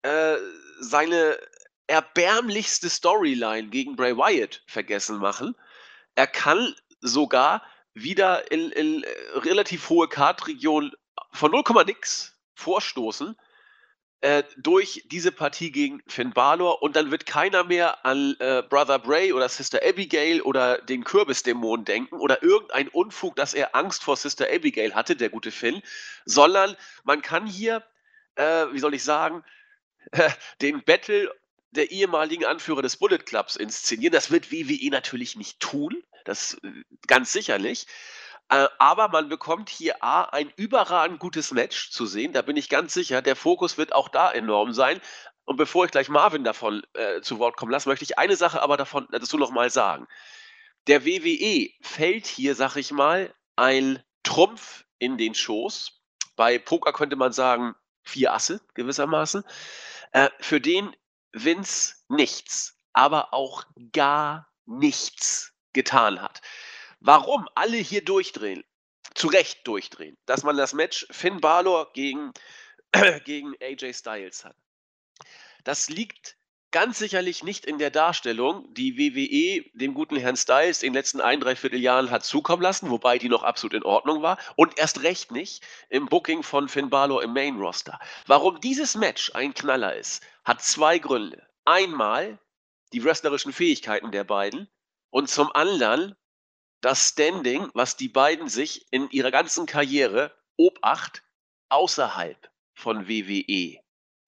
[0.02, 0.38] äh,
[0.80, 1.40] seine
[1.88, 5.56] erbärmlichste Storyline gegen Bray Wyatt vergessen machen,
[6.16, 7.64] er kann sogar
[7.94, 10.92] wieder in, in äh, relativ hohe Kartregion
[11.32, 13.36] von 0, nix vorstoßen
[14.22, 19.00] äh, durch diese Partie gegen Finn Balor und dann wird keiner mehr an äh, Brother
[19.00, 24.18] Bray oder Sister Abigail oder den Kürbisdämon denken oder irgendein Unfug, dass er Angst vor
[24.18, 25.82] Sister Abigail hatte, der gute Finn,
[26.26, 27.84] sondern man kann hier,
[28.36, 29.44] äh, wie soll ich sagen,
[30.62, 31.34] den Battle
[31.72, 34.12] der ehemaligen Anführer des Bullet Clubs inszenieren.
[34.12, 36.72] Das wird WWE natürlich nicht tun, das äh,
[37.08, 37.88] ganz sicherlich.
[38.50, 42.70] Äh, aber man bekommt hier A, ein überragend gutes Match zu sehen, da bin ich
[42.70, 43.22] ganz sicher.
[43.22, 45.00] Der Fokus wird auch da enorm sein.
[45.46, 48.62] Und bevor ich gleich Marvin davon äh, zu Wort kommen lasse, möchte ich eine Sache
[48.62, 50.08] aber davon dazu noch mal sagen.
[50.88, 56.02] Der WWE fällt hier, sag ich mal, ein Trumpf in den Schoß.
[56.36, 59.44] Bei Poker könnte man sagen, vier Asse gewissermaßen,
[60.12, 60.96] äh, für den
[61.34, 66.42] Vince nichts, aber auch gar nichts getan hat.
[67.00, 68.64] Warum alle hier durchdrehen,
[69.16, 72.32] zu Recht durchdrehen, dass man das Match Finn Balor gegen,
[72.92, 74.56] äh, gegen AJ Styles hat.
[75.64, 76.38] Das liegt
[76.72, 81.22] ganz sicherlich nicht in der Darstellung, die WWE dem guten Herrn Styles in den letzten
[81.22, 84.38] ein, dreiviertel Jahren hat zukommen lassen, wobei die noch absolut in Ordnung war.
[84.56, 88.00] Und erst recht nicht im Booking von Finn Balor im Main Roster.
[88.28, 91.46] Warum dieses Match ein Knaller ist, hat zwei Gründe.
[91.66, 92.40] Einmal
[92.94, 94.70] die wrestlerischen Fähigkeiten der beiden
[95.10, 96.16] und zum anderen
[96.82, 101.24] das Standing, was die beiden sich in ihrer ganzen Karriere Obacht
[101.70, 103.80] außerhalb von WWE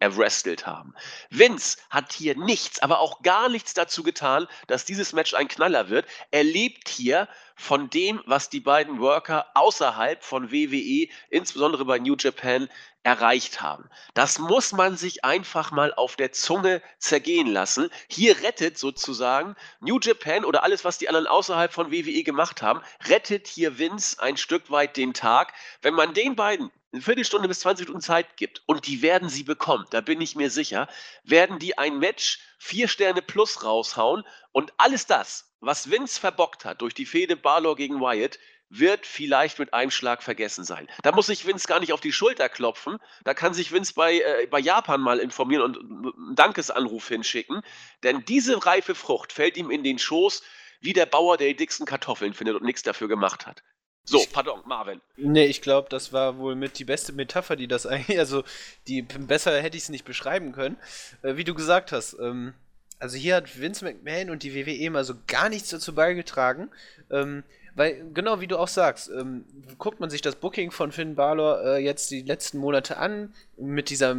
[0.02, 0.94] erwrestelt haben.
[1.30, 5.90] Vince hat hier nichts, aber auch gar nichts dazu getan, dass dieses Match ein Knaller
[5.90, 6.08] wird.
[6.32, 12.16] Er lebt hier von dem, was die beiden Worker außerhalb von WWE, insbesondere bei New
[12.18, 12.68] Japan,
[13.04, 13.90] erreicht haben.
[14.16, 17.90] Das muss man sich einfach mal auf der Zunge zergehen lassen.
[18.10, 22.82] Hier rettet sozusagen New Japan oder alles, was die anderen außerhalb von WWE gemacht haben,
[23.08, 25.54] rettet hier Vince ein Stück weit den Tag.
[25.82, 29.44] Wenn man den beiden eine Viertelstunde bis 20 Minuten Zeit gibt und die werden sie
[29.44, 30.88] bekommen, da bin ich mir sicher,
[31.24, 36.82] werden die ein Match vier Sterne plus raushauen und alles das, was Vince verbockt hat
[36.82, 38.40] durch die Fehde Balor gegen Wyatt,
[38.72, 40.88] wird vielleicht mit einem Schlag vergessen sein.
[41.04, 43.00] Da muss sich Vince gar nicht auf die Schulter klopfen.
[43.26, 47.62] Da kann sich Vince bei, äh, bei Japan mal informieren und einen Dankesanruf hinschicken.
[48.04, 50.42] Denn diese reife Frucht fällt ihm in den Schoß,
[50.80, 53.62] wie der Bauer, der die dicksten Kartoffeln findet und nichts dafür gemacht hat.
[54.04, 55.00] So, pardon, Marvin.
[55.16, 58.44] Nee, ich glaube, das war wohl mit die beste Metapher, die das eigentlich, also
[58.88, 60.78] die besser hätte ich es nicht beschreiben können.
[61.22, 62.54] Äh, wie du gesagt hast, ähm,
[63.00, 66.70] also hier hat Vince McMahon und die WWE mal so gar nichts dazu beigetragen.
[67.10, 69.46] Ähm, weil, genau wie du auch sagst, ähm,
[69.78, 73.90] guckt man sich das Booking von Finn Balor äh, jetzt die letzten Monate an, mit
[73.90, 74.16] dieser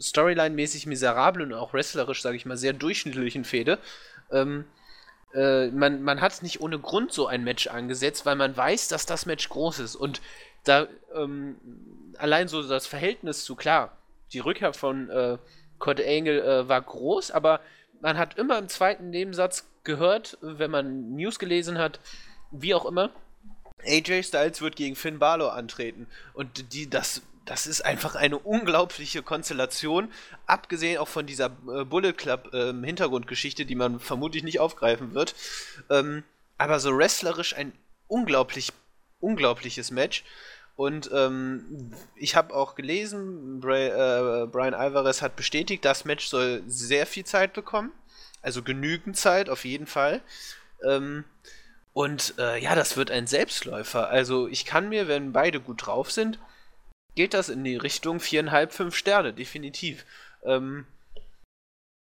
[0.00, 3.78] Storyline-mäßig miserablen und auch wrestlerisch, sage ich mal, sehr durchschnittlichen Fehde.
[4.32, 4.64] Ähm,
[5.34, 9.06] äh, man, man hat nicht ohne Grund so ein Match angesetzt, weil man weiß, dass
[9.06, 9.96] das Match groß ist.
[9.96, 10.20] Und
[10.64, 11.56] da ähm,
[12.18, 13.96] allein so das Verhältnis zu, klar,
[14.32, 15.38] die Rückkehr von äh,
[15.78, 17.60] Kurt Angle äh, war groß, aber
[18.00, 22.00] man hat immer im zweiten Nebensatz gehört, wenn man News gelesen hat,
[22.50, 23.10] wie auch immer,
[23.86, 26.06] AJ Styles wird gegen Finn Balor antreten.
[26.34, 30.12] Und die, das, das ist einfach eine unglaubliche Konstellation,
[30.46, 35.34] abgesehen auch von dieser äh, Bullet Club äh, Hintergrundgeschichte, die man vermutlich nicht aufgreifen wird.
[35.88, 36.24] Ähm,
[36.58, 37.72] aber so wrestlerisch ein
[38.06, 38.72] unglaublich,
[39.20, 40.24] unglaubliches Match.
[40.76, 46.62] Und ähm, ich habe auch gelesen, Bray, äh, Brian Alvarez hat bestätigt, das Match soll
[46.66, 47.92] sehr viel Zeit bekommen.
[48.42, 50.20] Also genügend Zeit, auf jeden Fall.
[50.84, 51.24] Ähm,
[51.94, 54.08] und äh, ja, das wird ein Selbstläufer.
[54.08, 56.38] Also ich kann mir, wenn beide gut drauf sind,
[57.18, 60.06] geht das in die Richtung viereinhalb, fünf Sterne, definitiv.
[60.44, 60.86] Ähm,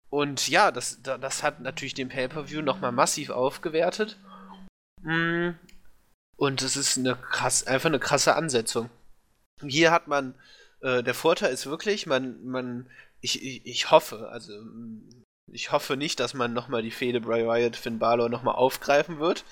[0.09, 4.21] und ja, das, das hat natürlich den Pay-Per-View nochmal massiv aufgewertet.
[5.03, 5.51] Mm,
[6.37, 8.89] und es ist eine krass, einfach eine krasse Ansetzung.
[9.67, 10.37] Hier hat man,
[10.81, 12.89] äh, der Vorteil ist wirklich, man, man,
[13.21, 14.53] ich, ich, ich hoffe, also
[15.49, 19.45] ich hoffe nicht, dass man nochmal die Fehde Bray Wyatt, Finn Balor nochmal aufgreifen wird.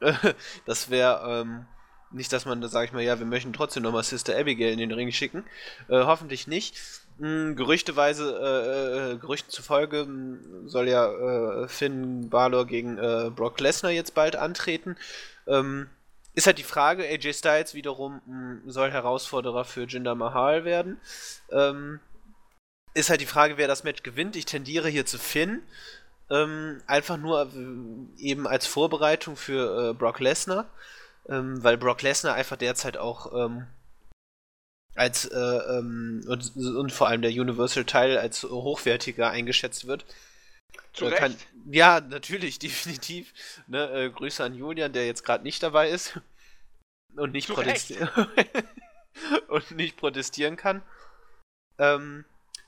[0.66, 1.66] das wäre ähm,
[2.12, 4.78] Nicht, dass man da, sag ich mal, ja, wir möchten trotzdem nochmal Sister Abigail in
[4.78, 5.44] den Ring schicken.
[5.88, 6.76] Äh, hoffentlich nicht.
[7.18, 13.60] Hm, gerüchteweise, äh, äh, Gerüchten zufolge hm, soll ja äh, Finn Balor gegen äh, Brock
[13.60, 14.96] Lesnar jetzt bald antreten.
[15.46, 15.88] Ähm,
[16.34, 21.00] ist halt die Frage, AJ Styles wiederum mh, hm, soll Herausforderer für Jinder Mahal werden.
[21.50, 22.00] Ähm,
[22.94, 24.36] ist halt die Frage, wer das Match gewinnt.
[24.36, 25.62] Ich tendiere hier zu Finn.
[26.30, 30.68] Ähm, einfach nur äh, eben als Vorbereitung für äh, Brock Lesnar.
[31.28, 33.66] Ähm, weil Brock Lesnar einfach derzeit auch ähm,
[34.94, 40.04] als äh, ähm, und, und, vor allem der Universal-Teil als hochwertiger eingeschätzt wird.
[40.92, 41.36] Zu äh, kann,
[41.70, 43.32] ja, natürlich, definitiv.
[43.66, 46.20] Ne, äh, Grüße an Julian, der jetzt gerade nicht dabei ist
[47.16, 48.10] und nicht, protestieren
[49.48, 50.82] und nicht protestieren kann.
[51.78, 52.24] Ähm,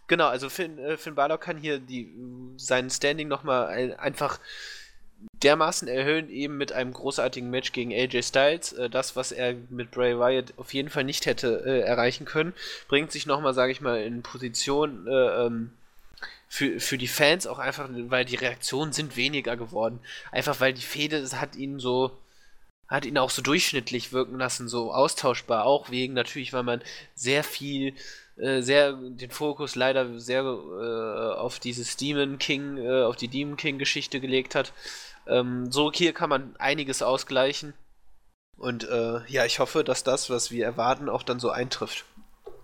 [0.07, 2.13] genau, also Finn, äh, Finn Balor kann hier die,
[2.57, 4.39] sein Standing nochmal einfach
[5.43, 8.73] dermaßen erhöhen, eben mit einem großartigen Match gegen AJ Styles.
[8.73, 12.55] Äh, das, was er mit Bray Wyatt auf jeden Fall nicht hätte äh, erreichen können,
[12.89, 15.73] bringt sich nochmal, sage ich mal, in Position äh, ähm,
[16.49, 20.01] für, für die Fans auch einfach, weil die Reaktionen sind weniger geworden.
[20.31, 22.17] Einfach weil die Fehde hat ihn so,
[22.89, 26.83] hat ihn auch so durchschnittlich wirken lassen, so austauschbar, auch wegen natürlich, weil man
[27.15, 27.95] sehr viel,
[28.37, 33.57] äh, sehr den Fokus leider sehr äh, auf dieses Demon King, äh, auf die Demon
[33.57, 34.73] King Geschichte gelegt hat.
[35.27, 37.75] Ähm, so hier kann man einiges ausgleichen.
[38.57, 42.05] Und äh, ja, ich hoffe, dass das, was wir erwarten, auch dann so eintrifft.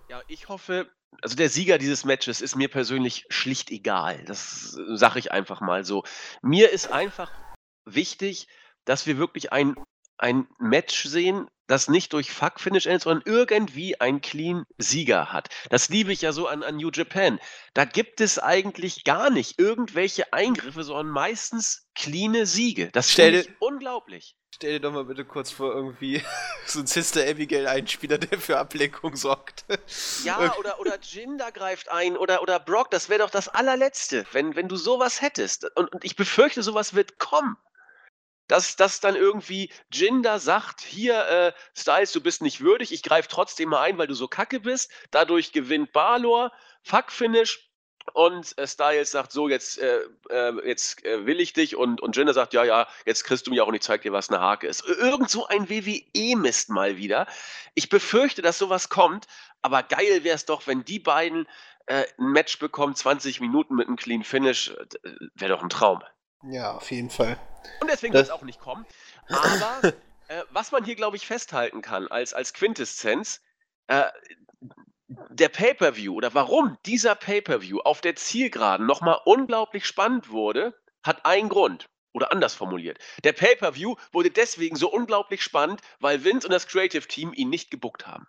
[0.09, 0.89] Ja, ich hoffe,
[1.21, 4.23] also der Sieger dieses Matches ist mir persönlich schlicht egal.
[4.25, 6.03] Das sage ich einfach mal so.
[6.41, 7.31] Mir ist einfach
[7.85, 8.47] wichtig,
[8.85, 9.75] dass wir wirklich ein,
[10.21, 15.49] ein Match sehen, das nicht durch Fuck-Finish endet, sondern irgendwie einen Clean-Sieger hat.
[15.69, 17.39] Das liebe ich ja so an, an New Japan.
[17.73, 22.89] Da gibt es eigentlich gar nicht irgendwelche Eingriffe, sondern meistens cleane Siege.
[22.91, 24.35] Das stelle ich unglaublich.
[24.53, 26.21] Stell dir doch mal bitte kurz vor, irgendwie
[26.67, 29.63] so ein Sister Abigail-Einspieler, der für Ablenkung sorgt.
[30.25, 30.59] Ja, okay.
[30.59, 34.67] oder, oder Jinder greift ein oder, oder Brock, das wäre doch das allerletzte, wenn, wenn
[34.67, 35.65] du sowas hättest.
[35.77, 37.55] Und, und ich befürchte, sowas wird kommen
[38.51, 43.29] dass, dass dann irgendwie Jinder sagt, hier, äh, Styles, du bist nicht würdig, ich greife
[43.29, 44.91] trotzdem mal ein, weil du so kacke bist.
[45.09, 46.51] Dadurch gewinnt Balor,
[46.83, 47.69] Fuck-Finish.
[48.11, 51.77] Und äh, Styles sagt so, jetzt, äh, äh jetzt äh, will ich dich.
[51.77, 54.11] Und, und Jinder sagt, ja, ja, jetzt kriegst du mir auch und ich zeig dir,
[54.11, 54.85] was eine Hake ist.
[54.85, 57.27] Irgend so ein WWE-Mist mal wieder.
[57.73, 59.27] Ich befürchte, dass sowas kommt.
[59.61, 61.47] Aber geil wäre es doch, wenn die beiden
[61.85, 64.75] äh, ein Match bekommen, 20 Minuten mit einem Clean Finish.
[65.35, 66.03] Wäre doch ein Traum.
[66.43, 67.37] Ja, auf jeden Fall.
[67.79, 68.85] Und deswegen wird es auch nicht kommen.
[69.29, 69.93] Aber
[70.27, 73.41] äh, was man hier, glaube ich, festhalten kann als, als Quintessenz,
[73.87, 74.05] äh,
[75.29, 80.73] der Pay-per-View oder warum dieser Pay-per-View auf der Zielgeraden nochmal unglaublich spannend wurde,
[81.03, 81.89] hat einen Grund.
[82.13, 82.99] Oder anders formuliert.
[83.23, 87.71] Der Pay-per-View wurde deswegen so unglaublich spannend, weil Vince und das Creative Team ihn nicht
[87.71, 88.27] gebuckt haben.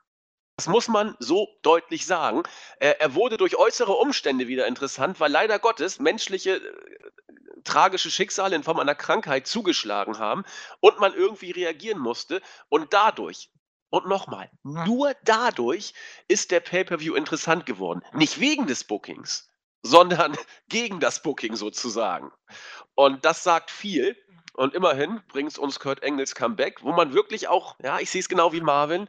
[0.57, 2.43] Das muss man so deutlich sagen.
[2.79, 8.55] Er, er wurde durch äußere Umstände wieder interessant, weil leider Gottes menschliche äh, tragische Schicksale
[8.55, 10.45] in Form einer Krankheit zugeschlagen haben
[10.81, 12.43] und man irgendwie reagieren musste.
[12.69, 13.51] Und dadurch,
[13.91, 15.95] und nochmal, nur dadurch
[16.29, 18.03] ist der Pay-per-View interessant geworden.
[18.13, 19.51] Nicht wegen des Bookings,
[19.83, 20.37] sondern
[20.69, 22.31] gegen das Booking sozusagen.
[22.95, 24.17] Und das sagt viel.
[24.55, 28.29] Und immerhin bringt uns Kurt Engels Comeback, wo man wirklich auch, ja, ich sehe es
[28.29, 29.09] genau wie Marvin,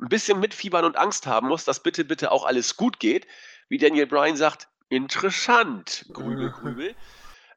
[0.00, 3.26] ein bisschen mitfiebern und Angst haben muss, dass bitte, bitte auch alles gut geht.
[3.68, 6.94] Wie Daniel Bryan sagt, interessant, grübel, grübel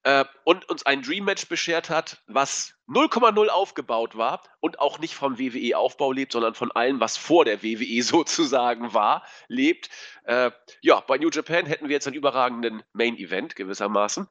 [0.08, 5.14] äh, und uns ein Dream Match beschert hat, was 0,0 aufgebaut war und auch nicht
[5.16, 9.90] vom WWE-Aufbau lebt, sondern von allem, was vor der WWE sozusagen war, lebt.
[10.24, 14.28] Äh, ja, bei New Japan hätten wir jetzt einen überragenden Main-Event gewissermaßen.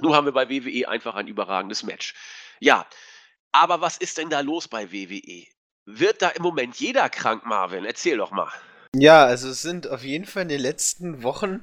[0.00, 2.14] Nun haben wir bei WWE einfach ein überragendes Match.
[2.60, 2.86] Ja,
[3.50, 5.46] aber was ist denn da los bei WWE?
[5.90, 7.86] Wird da im Moment jeder krank, Marvin?
[7.86, 8.52] Erzähl doch mal.
[8.94, 11.62] Ja, also es sind auf jeden Fall in den letzten Wochen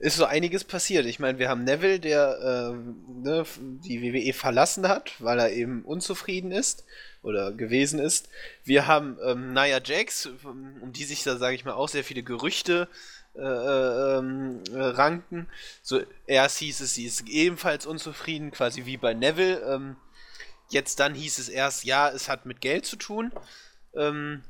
[0.00, 1.06] ist so einiges passiert.
[1.06, 3.44] Ich meine, wir haben Neville, der äh, ne,
[3.84, 6.84] die WWE verlassen hat, weil er eben unzufrieden ist
[7.22, 8.28] oder gewesen ist.
[8.64, 12.22] Wir haben ähm, Nia Jax, um die sich da, sage ich mal, auch sehr viele
[12.22, 12.88] Gerüchte
[13.36, 15.46] äh, ähm, äh, ranken.
[15.82, 19.60] So, erst hieß es, sie ist ebenfalls unzufrieden, quasi wie bei Neville.
[19.60, 19.96] Ähm,
[20.72, 23.32] jetzt dann hieß es erst, ja, es hat mit Geld zu tun.
[23.94, 24.42] Ähm,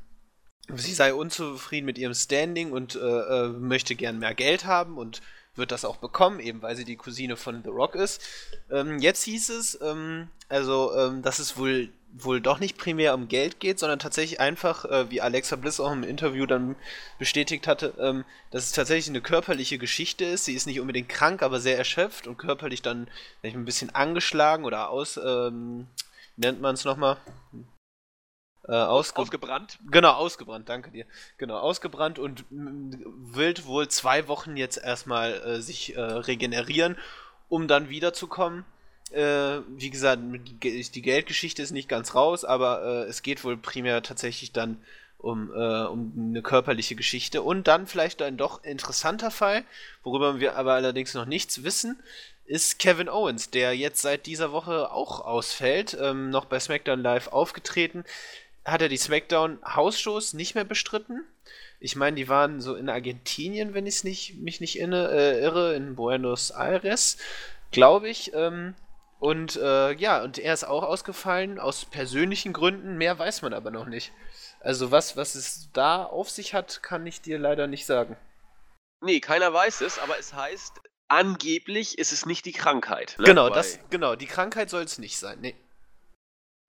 [0.75, 5.21] sie sei unzufrieden mit ihrem Standing und äh, äh, möchte gern mehr Geld haben und
[5.55, 8.21] wird das auch bekommen, eben weil sie die Cousine von The Rock ist.
[8.69, 13.27] Ähm, jetzt hieß es, ähm, also, ähm, dass es wohl, wohl doch nicht primär um
[13.27, 16.75] Geld geht, sondern tatsächlich einfach, äh, wie Alexa Bliss auch im Interview dann
[17.19, 20.45] bestätigt hatte, ähm, dass es tatsächlich eine körperliche Geschichte ist.
[20.45, 23.09] Sie ist nicht unbedingt krank, aber sehr erschöpft und körperlich dann
[23.43, 25.87] ein bisschen angeschlagen oder aus, ähm,
[26.35, 27.17] nennt man es nochmal?
[28.67, 29.79] Äh, ausge ausgebrannt.
[29.89, 31.05] Genau, ausgebrannt, danke dir.
[31.37, 36.97] Genau, ausgebrannt und will wohl zwei Wochen jetzt erstmal äh, sich äh, regenerieren,
[37.49, 38.65] um dann wiederzukommen.
[39.11, 44.03] Äh, wie gesagt, die Geldgeschichte ist nicht ganz raus, aber äh, es geht wohl primär
[44.03, 44.77] tatsächlich dann
[45.21, 47.41] um, äh, um eine körperliche Geschichte.
[47.41, 49.63] Und dann vielleicht ein doch interessanter Fall,
[50.03, 52.01] worüber wir aber allerdings noch nichts wissen,
[52.45, 57.29] ist Kevin Owens, der jetzt seit dieser Woche auch ausfällt, ähm, noch bei SmackDown Live
[57.29, 58.03] aufgetreten.
[58.65, 61.23] Hat er die SmackDown Hausshows nicht mehr bestritten?
[61.79, 65.73] Ich meine, die waren so in Argentinien, wenn ich nicht, mich nicht inne, äh, irre,
[65.75, 67.17] in Buenos Aires,
[67.71, 68.33] glaube ich.
[68.35, 68.75] Ähm,
[69.19, 72.97] und äh, ja, und er ist auch ausgefallen aus persönlichen Gründen.
[72.97, 74.11] Mehr weiß man aber noch nicht.
[74.63, 78.15] Also was, was es da auf sich hat, kann ich dir leider nicht sagen.
[79.03, 83.15] Nee, keiner weiß es, aber es heißt, angeblich ist es nicht die Krankheit.
[83.17, 83.25] Ne?
[83.25, 85.39] Genau, das, genau, die Krankheit soll es nicht sein.
[85.41, 85.55] Nee.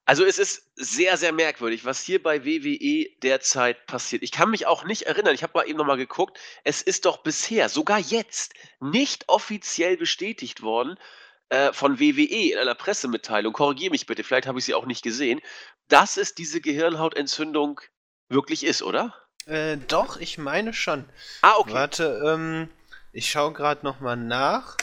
[0.05, 4.23] Also es ist sehr, sehr merkwürdig, was hier bei WWE derzeit passiert.
[4.23, 7.19] Ich kann mich auch nicht erinnern, ich habe mal eben nochmal geguckt, es ist doch
[7.19, 10.99] bisher, sogar jetzt, nicht offiziell bestätigt worden
[11.53, 15.03] äh, von WWE in einer Pressemitteilung, korrigiere mich bitte, vielleicht habe ich sie auch nicht
[15.03, 15.39] gesehen,
[15.89, 17.83] dass es diese Gehirnhautentzündung
[18.31, 19.15] wirklich ist, oder?
[19.45, 21.05] Äh, doch, ich meine schon.
[21.43, 21.75] Ah, okay.
[21.75, 22.71] Warte, ähm,
[23.13, 24.79] ich schaue gerade nochmal nach.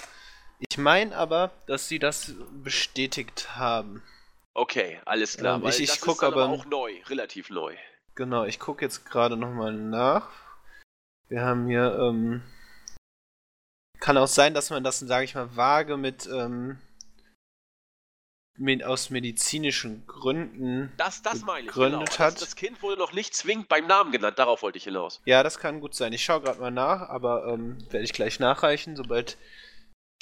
[0.59, 4.03] Ich meine aber, dass sie das bestätigt haben.
[4.53, 5.59] Okay, alles klar.
[5.59, 7.75] Ähm, ich ich gucke aber, aber auch neu, relativ neu.
[8.13, 10.29] Genau, ich gucke jetzt gerade nochmal nach.
[11.29, 12.43] Wir haben hier, ähm,
[14.09, 16.79] kann auch sein, dass man das, sage ich mal, vage mit, ähm,
[18.57, 22.01] mit, aus medizinischen Gründen das, das meine ich, genau.
[22.01, 22.19] hat.
[22.19, 25.21] Das, das, Kind wurde noch nicht zwingend beim Namen genannt, darauf wollte ich hinaus.
[25.25, 26.11] Ja, das kann gut sein.
[26.11, 29.37] Ich schaue gerade mal nach, aber ähm, werde ich gleich nachreichen, sobald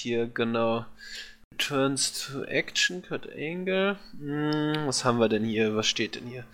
[0.02, 0.84] hier genau
[1.56, 3.98] Turns to Action, Cut Angle.
[4.18, 5.74] Hm, was haben wir denn hier?
[5.76, 6.44] Was steht denn hier?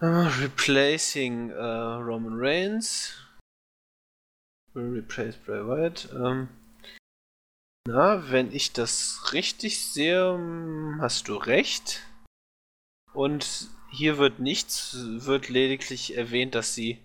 [0.00, 3.12] Uh, replacing uh, Roman Reigns.
[4.76, 6.08] Replace Bray Wyatt.
[6.14, 6.48] Ähm,
[7.88, 12.02] na, wenn ich das richtig sehe, hm, hast du recht.
[13.12, 16.98] Und hier wird nichts, wird lediglich erwähnt, dass sie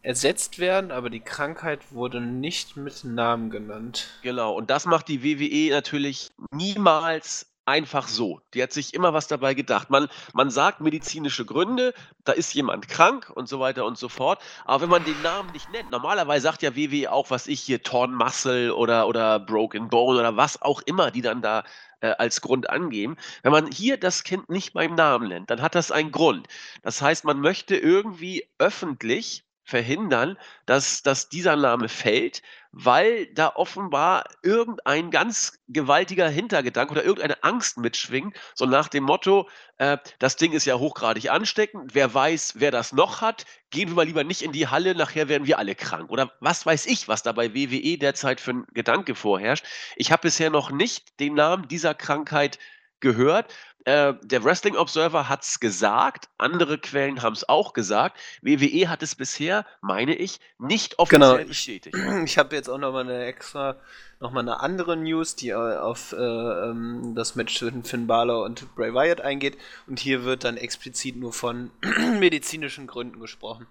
[0.00, 4.08] ersetzt werden, aber die Krankheit wurde nicht mit Namen genannt.
[4.22, 8.40] Genau, und das macht die WWE natürlich niemals einfach so.
[8.52, 9.90] Die hat sich immer was dabei gedacht.
[9.90, 14.42] Man, man sagt medizinische Gründe, da ist jemand krank und so weiter und so fort.
[14.64, 17.82] Aber wenn man den Namen nicht nennt, normalerweise sagt ja WWE auch, was ich hier,
[17.82, 21.64] Torn Muscle oder, oder Broken Bone oder was auch immer, die dann da
[22.00, 23.16] äh, als Grund angeben.
[23.42, 26.48] Wenn man hier das Kind nicht beim Namen nennt, dann hat das einen Grund.
[26.82, 34.24] Das heißt, man möchte irgendwie öffentlich verhindern, dass, dass dieser Name fällt, weil da offenbar
[34.42, 39.48] irgendein ganz gewaltiger Hintergedanke oder irgendeine Angst mitschwingt, so nach dem Motto,
[39.78, 43.96] äh, das Ding ist ja hochgradig ansteckend, wer weiß, wer das noch hat, gehen wir
[43.96, 46.10] mal lieber nicht in die Halle, nachher werden wir alle krank.
[46.10, 49.64] Oder was weiß ich, was da bei WWE derzeit für ein Gedanke vorherrscht.
[49.96, 52.58] Ich habe bisher noch nicht den Namen dieser Krankheit
[53.00, 53.54] gehört.
[53.84, 58.18] Äh, der Wrestling Observer hat es gesagt, andere Quellen haben es auch gesagt.
[58.40, 61.48] WWE hat es bisher, meine ich, nicht offiziell genau.
[61.48, 61.96] bestätigt.
[62.24, 63.76] Ich habe jetzt auch nochmal eine extra,
[64.20, 68.74] nochmal eine andere News, die äh, auf äh, ähm, das Match zwischen Finn Balor und
[68.74, 69.58] Bray Wyatt eingeht.
[69.86, 71.70] Und hier wird dann explizit nur von
[72.18, 73.66] medizinischen Gründen gesprochen.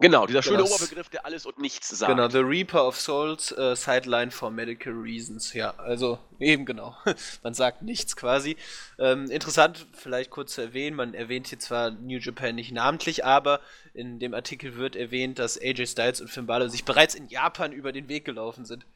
[0.00, 2.10] Genau, dieser schöne das, Oberbegriff, der alles und nichts sagt.
[2.10, 5.52] Genau, The Reaper of Souls, uh, Sideline for Medical Reasons.
[5.52, 6.96] Ja, also eben genau.
[7.42, 8.56] man sagt nichts quasi.
[8.98, 13.60] Ähm, interessant, vielleicht kurz zu erwähnen, man erwähnt hier zwar New Japan nicht namentlich, aber
[13.92, 17.70] in dem Artikel wird erwähnt, dass AJ Styles und Finn Balor sich bereits in Japan
[17.70, 18.86] über den Weg gelaufen sind.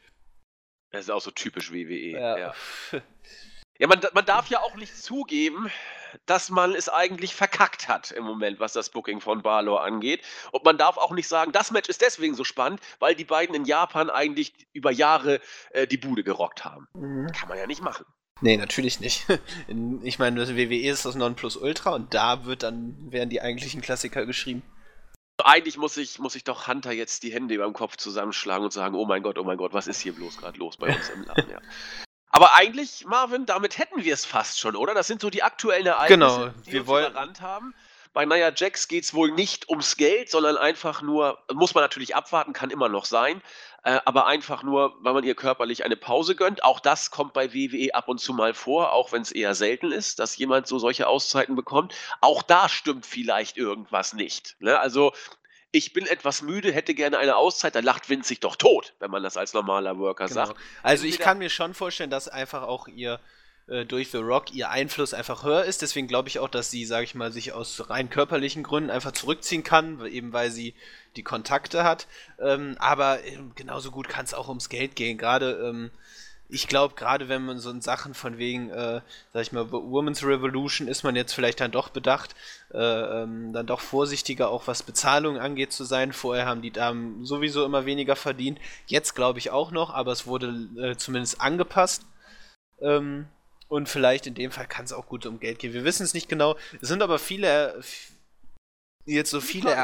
[0.91, 2.11] Das ist auch so typisch WWE.
[2.11, 2.53] Ja, ja.
[3.77, 5.69] ja man, man darf ja auch nicht zugeben,
[6.25, 10.23] dass man es eigentlich verkackt hat im Moment, was das Booking von Balor angeht.
[10.51, 13.55] Und man darf auch nicht sagen, das Match ist deswegen so spannend, weil die beiden
[13.55, 15.39] in Japan eigentlich über Jahre
[15.71, 16.87] äh, die Bude gerockt haben.
[16.93, 17.31] Mhm.
[17.31, 18.05] Kann man ja nicht machen.
[18.41, 19.25] Nee, natürlich nicht.
[20.03, 24.25] ich meine, das WWE ist das Nonplusultra und da wird dann, werden die eigentlichen Klassiker
[24.25, 24.61] geschrieben.
[25.43, 28.71] Eigentlich muss ich, muss ich doch Hunter jetzt die Hände über dem Kopf zusammenschlagen und
[28.71, 31.09] sagen, oh mein Gott, oh mein Gott, was ist hier bloß gerade los bei uns
[31.09, 31.59] im Laden, ja.
[32.29, 34.93] Aber eigentlich, Marvin, damit hätten wir es fast schon, oder?
[34.93, 37.73] Das sind so die aktuellen Ereignisse, genau, die wir uns wollen haben.
[38.15, 42.15] Bei Nia Jax geht es wohl nicht ums Geld, sondern einfach nur, muss man natürlich
[42.15, 43.41] abwarten, kann immer noch sein,
[43.83, 46.63] äh, aber einfach nur, weil man ihr körperlich eine Pause gönnt.
[46.63, 49.91] Auch das kommt bei WWE ab und zu mal vor, auch wenn es eher selten
[49.91, 51.93] ist, dass jemand so solche Auszeiten bekommt.
[52.21, 54.55] Auch da stimmt vielleicht irgendwas nicht.
[54.59, 54.79] Ne?
[54.79, 55.11] Also
[55.75, 59.11] ich bin etwas müde, hätte gerne eine Auszeit, dann lacht Vince sich doch tot, wenn
[59.11, 60.45] man das als normaler Worker genau.
[60.45, 60.57] sagt.
[60.83, 63.19] Also ich kann mir schon vorstellen, dass einfach auch ihr
[63.67, 65.81] äh, durch The Rock ihr Einfluss einfach höher ist.
[65.81, 69.11] Deswegen glaube ich auch, dass sie, sage ich mal, sich aus rein körperlichen Gründen einfach
[69.11, 70.75] zurückziehen kann, eben weil sie
[71.17, 72.07] die Kontakte hat.
[72.39, 75.17] Ähm, aber äh, genauso gut kann es auch ums Geld gehen.
[75.17, 75.91] Gerade ähm,
[76.47, 79.01] ich glaube, gerade wenn man so in Sachen von wegen, äh,
[79.33, 82.35] sag ich mal, Women's Revolution ist man jetzt vielleicht dann doch bedacht,
[82.71, 86.13] äh, ähm, dann doch vorsichtiger auch was Bezahlung angeht zu sein.
[86.13, 88.59] Vorher haben die Damen sowieso immer weniger verdient.
[88.85, 92.05] Jetzt glaube ich auch noch, aber es wurde äh, zumindest angepasst.
[92.79, 93.27] Ähm,
[93.67, 95.73] und vielleicht in dem Fall kann es auch gut um Geld gehen.
[95.73, 96.55] Wir wissen es nicht genau.
[96.81, 97.81] Es sind aber viele,
[99.05, 99.75] jetzt so viele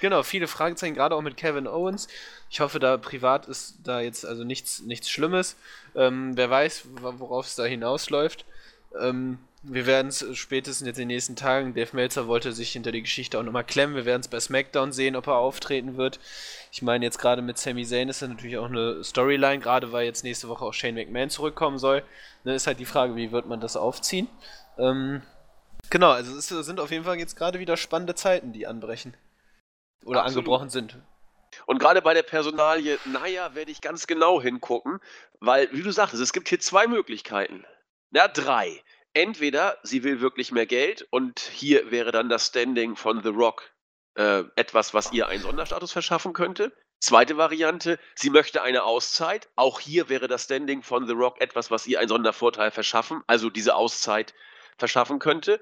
[0.00, 2.08] genau viele Fragezeichen gerade auch mit Kevin Owens.
[2.50, 5.56] Ich hoffe da privat ist da jetzt also nichts nichts Schlimmes.
[5.94, 8.44] Ähm, wer weiß worauf es da hinausläuft.
[9.00, 12.92] Ähm, wir werden es spätestens jetzt in den nächsten Tagen Dave Meltzer wollte sich hinter
[12.92, 13.96] die Geschichte auch nochmal klemmen.
[13.96, 16.20] Wir werden es bei SmackDown sehen ob er auftreten wird.
[16.70, 20.04] Ich meine jetzt gerade mit Sami Zayn ist das natürlich auch eine Storyline gerade weil
[20.04, 22.02] jetzt nächste Woche auch Shane McMahon zurückkommen soll.
[22.42, 24.28] Ne, ist halt die Frage wie wird man das aufziehen?
[24.78, 25.22] Ähm,
[25.90, 29.16] Genau, also es sind auf jeden Fall jetzt gerade wieder spannende Zeiten, die anbrechen.
[30.04, 30.38] Oder Absolut.
[30.38, 30.98] angebrochen sind.
[31.66, 35.00] Und gerade bei der Personalie, naja, werde ich ganz genau hingucken,
[35.40, 37.64] weil, wie du sagtest, es gibt hier zwei Möglichkeiten.
[38.10, 38.82] Na, drei.
[39.12, 43.70] Entweder sie will wirklich mehr Geld und hier wäre dann das Standing von The Rock
[44.16, 46.72] äh, etwas, was ihr einen Sonderstatus verschaffen könnte.
[46.98, 49.48] Zweite Variante, sie möchte eine Auszeit.
[49.54, 53.50] Auch hier wäre das Standing von The Rock etwas, was ihr einen Sondervorteil verschaffen, also
[53.50, 54.34] diese Auszeit
[54.78, 55.60] verschaffen könnte.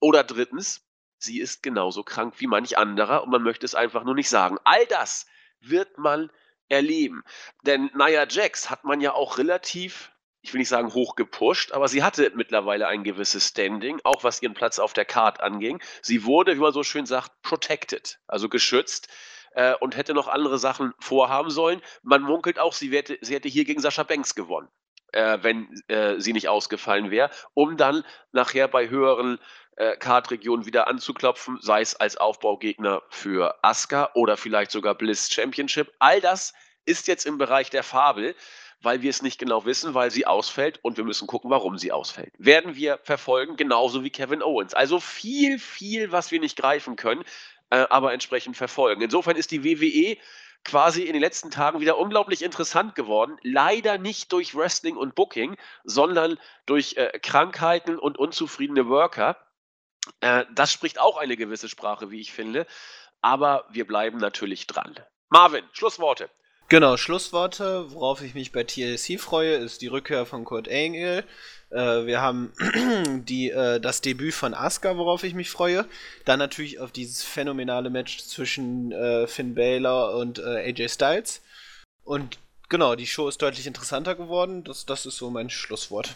[0.00, 0.86] Oder drittens,
[1.18, 4.58] sie ist genauso krank wie manch anderer und man möchte es einfach nur nicht sagen.
[4.64, 5.26] All das
[5.60, 6.30] wird man
[6.68, 7.22] erleben.
[7.62, 11.88] Denn Nia Jax hat man ja auch relativ, ich will nicht sagen hoch gepusht, aber
[11.88, 15.82] sie hatte mittlerweile ein gewisses Standing, auch was ihren Platz auf der Card anging.
[16.00, 19.08] Sie wurde, wie man so schön sagt, protected, also geschützt
[19.52, 21.82] äh, und hätte noch andere Sachen vorhaben sollen.
[22.02, 24.68] Man munkelt auch, sie, werde, sie hätte hier gegen Sascha Banks gewonnen
[25.12, 29.38] äh, wenn äh, sie nicht ausgefallen wäre, um dann nachher bei höheren
[29.76, 35.92] äh, Card-Regionen wieder anzuklopfen, sei es als Aufbaugegner für Asuka oder vielleicht sogar Bliss Championship.
[35.98, 36.52] All das
[36.84, 38.34] ist jetzt im Bereich der Fabel,
[38.82, 41.92] weil wir es nicht genau wissen, weil sie ausfällt und wir müssen gucken, warum sie
[41.92, 42.32] ausfällt.
[42.38, 44.74] Werden wir verfolgen, genauso wie Kevin Owens.
[44.74, 47.24] Also viel, viel, was wir nicht greifen können,
[47.70, 49.02] äh, aber entsprechend verfolgen.
[49.02, 50.16] Insofern ist die WWE
[50.64, 53.38] quasi in den letzten Tagen wieder unglaublich interessant geworden.
[53.42, 59.36] Leider nicht durch Wrestling und Booking, sondern durch äh, Krankheiten und unzufriedene Worker.
[60.20, 62.66] Äh, das spricht auch eine gewisse Sprache, wie ich finde.
[63.20, 64.94] Aber wir bleiben natürlich dran.
[65.28, 66.30] Marvin, Schlussworte.
[66.70, 71.24] Genau, Schlussworte, worauf ich mich bei TLC freue, ist die Rückkehr von Kurt Angle.
[71.70, 72.52] Äh, wir haben
[73.26, 75.84] die, äh, das Debüt von Asuka, worauf ich mich freue.
[76.26, 81.42] Dann natürlich auf dieses phänomenale Match zwischen äh, Finn Balor und äh, AJ Styles.
[82.04, 84.62] Und genau, die Show ist deutlich interessanter geworden.
[84.62, 86.14] Das, das ist so mein Schlusswort.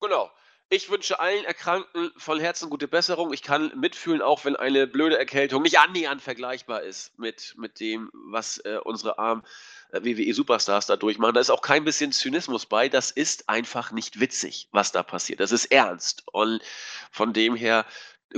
[0.00, 0.30] Genau.
[0.68, 3.32] Ich wünsche allen Erkrankten von Herzen gute Besserung.
[3.32, 8.10] Ich kann mitfühlen, auch wenn eine blöde Erkältung nicht annähernd vergleichbar ist mit, mit dem,
[8.12, 9.44] was äh, unsere armen
[9.92, 11.34] äh, WWE-Superstars da durchmachen.
[11.34, 12.88] Da ist auch kein bisschen Zynismus bei.
[12.88, 15.38] Das ist einfach nicht witzig, was da passiert.
[15.38, 16.24] Das ist ernst.
[16.32, 16.60] Und
[17.12, 17.86] von dem her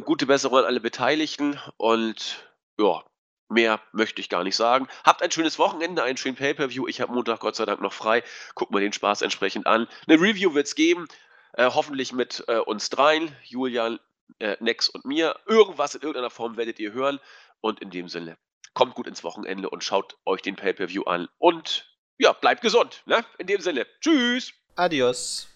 [0.05, 1.59] gute Besserung an alle Beteiligten.
[1.79, 2.45] Und
[2.79, 3.05] ja,
[3.51, 4.89] Mehr möchte ich gar nicht sagen.
[5.05, 6.87] Habt ein schönes Wochenende, einen schönen Pay-Per-View.
[6.87, 8.23] Ich habe Montag Gott sei Dank noch frei.
[8.55, 9.89] Guckt mal den Spaß entsprechend an.
[10.07, 11.09] Eine Review wird es geben.
[11.55, 13.99] Äh, hoffentlich mit äh, uns dreien, Julian,
[14.39, 15.37] äh, Nex und mir.
[15.47, 17.21] Irgendwas in irgendeiner Form werdet ihr hören.
[17.61, 18.37] Und in dem Sinne,
[18.75, 21.29] kommt gut ins Wochenende und schaut euch den Pay-Per-View an.
[21.39, 21.87] Und
[22.19, 23.03] ja, bleibt gesund.
[23.07, 23.25] Ne?
[23.39, 24.53] In dem Sinne, tschüss.
[24.77, 25.49] Adios.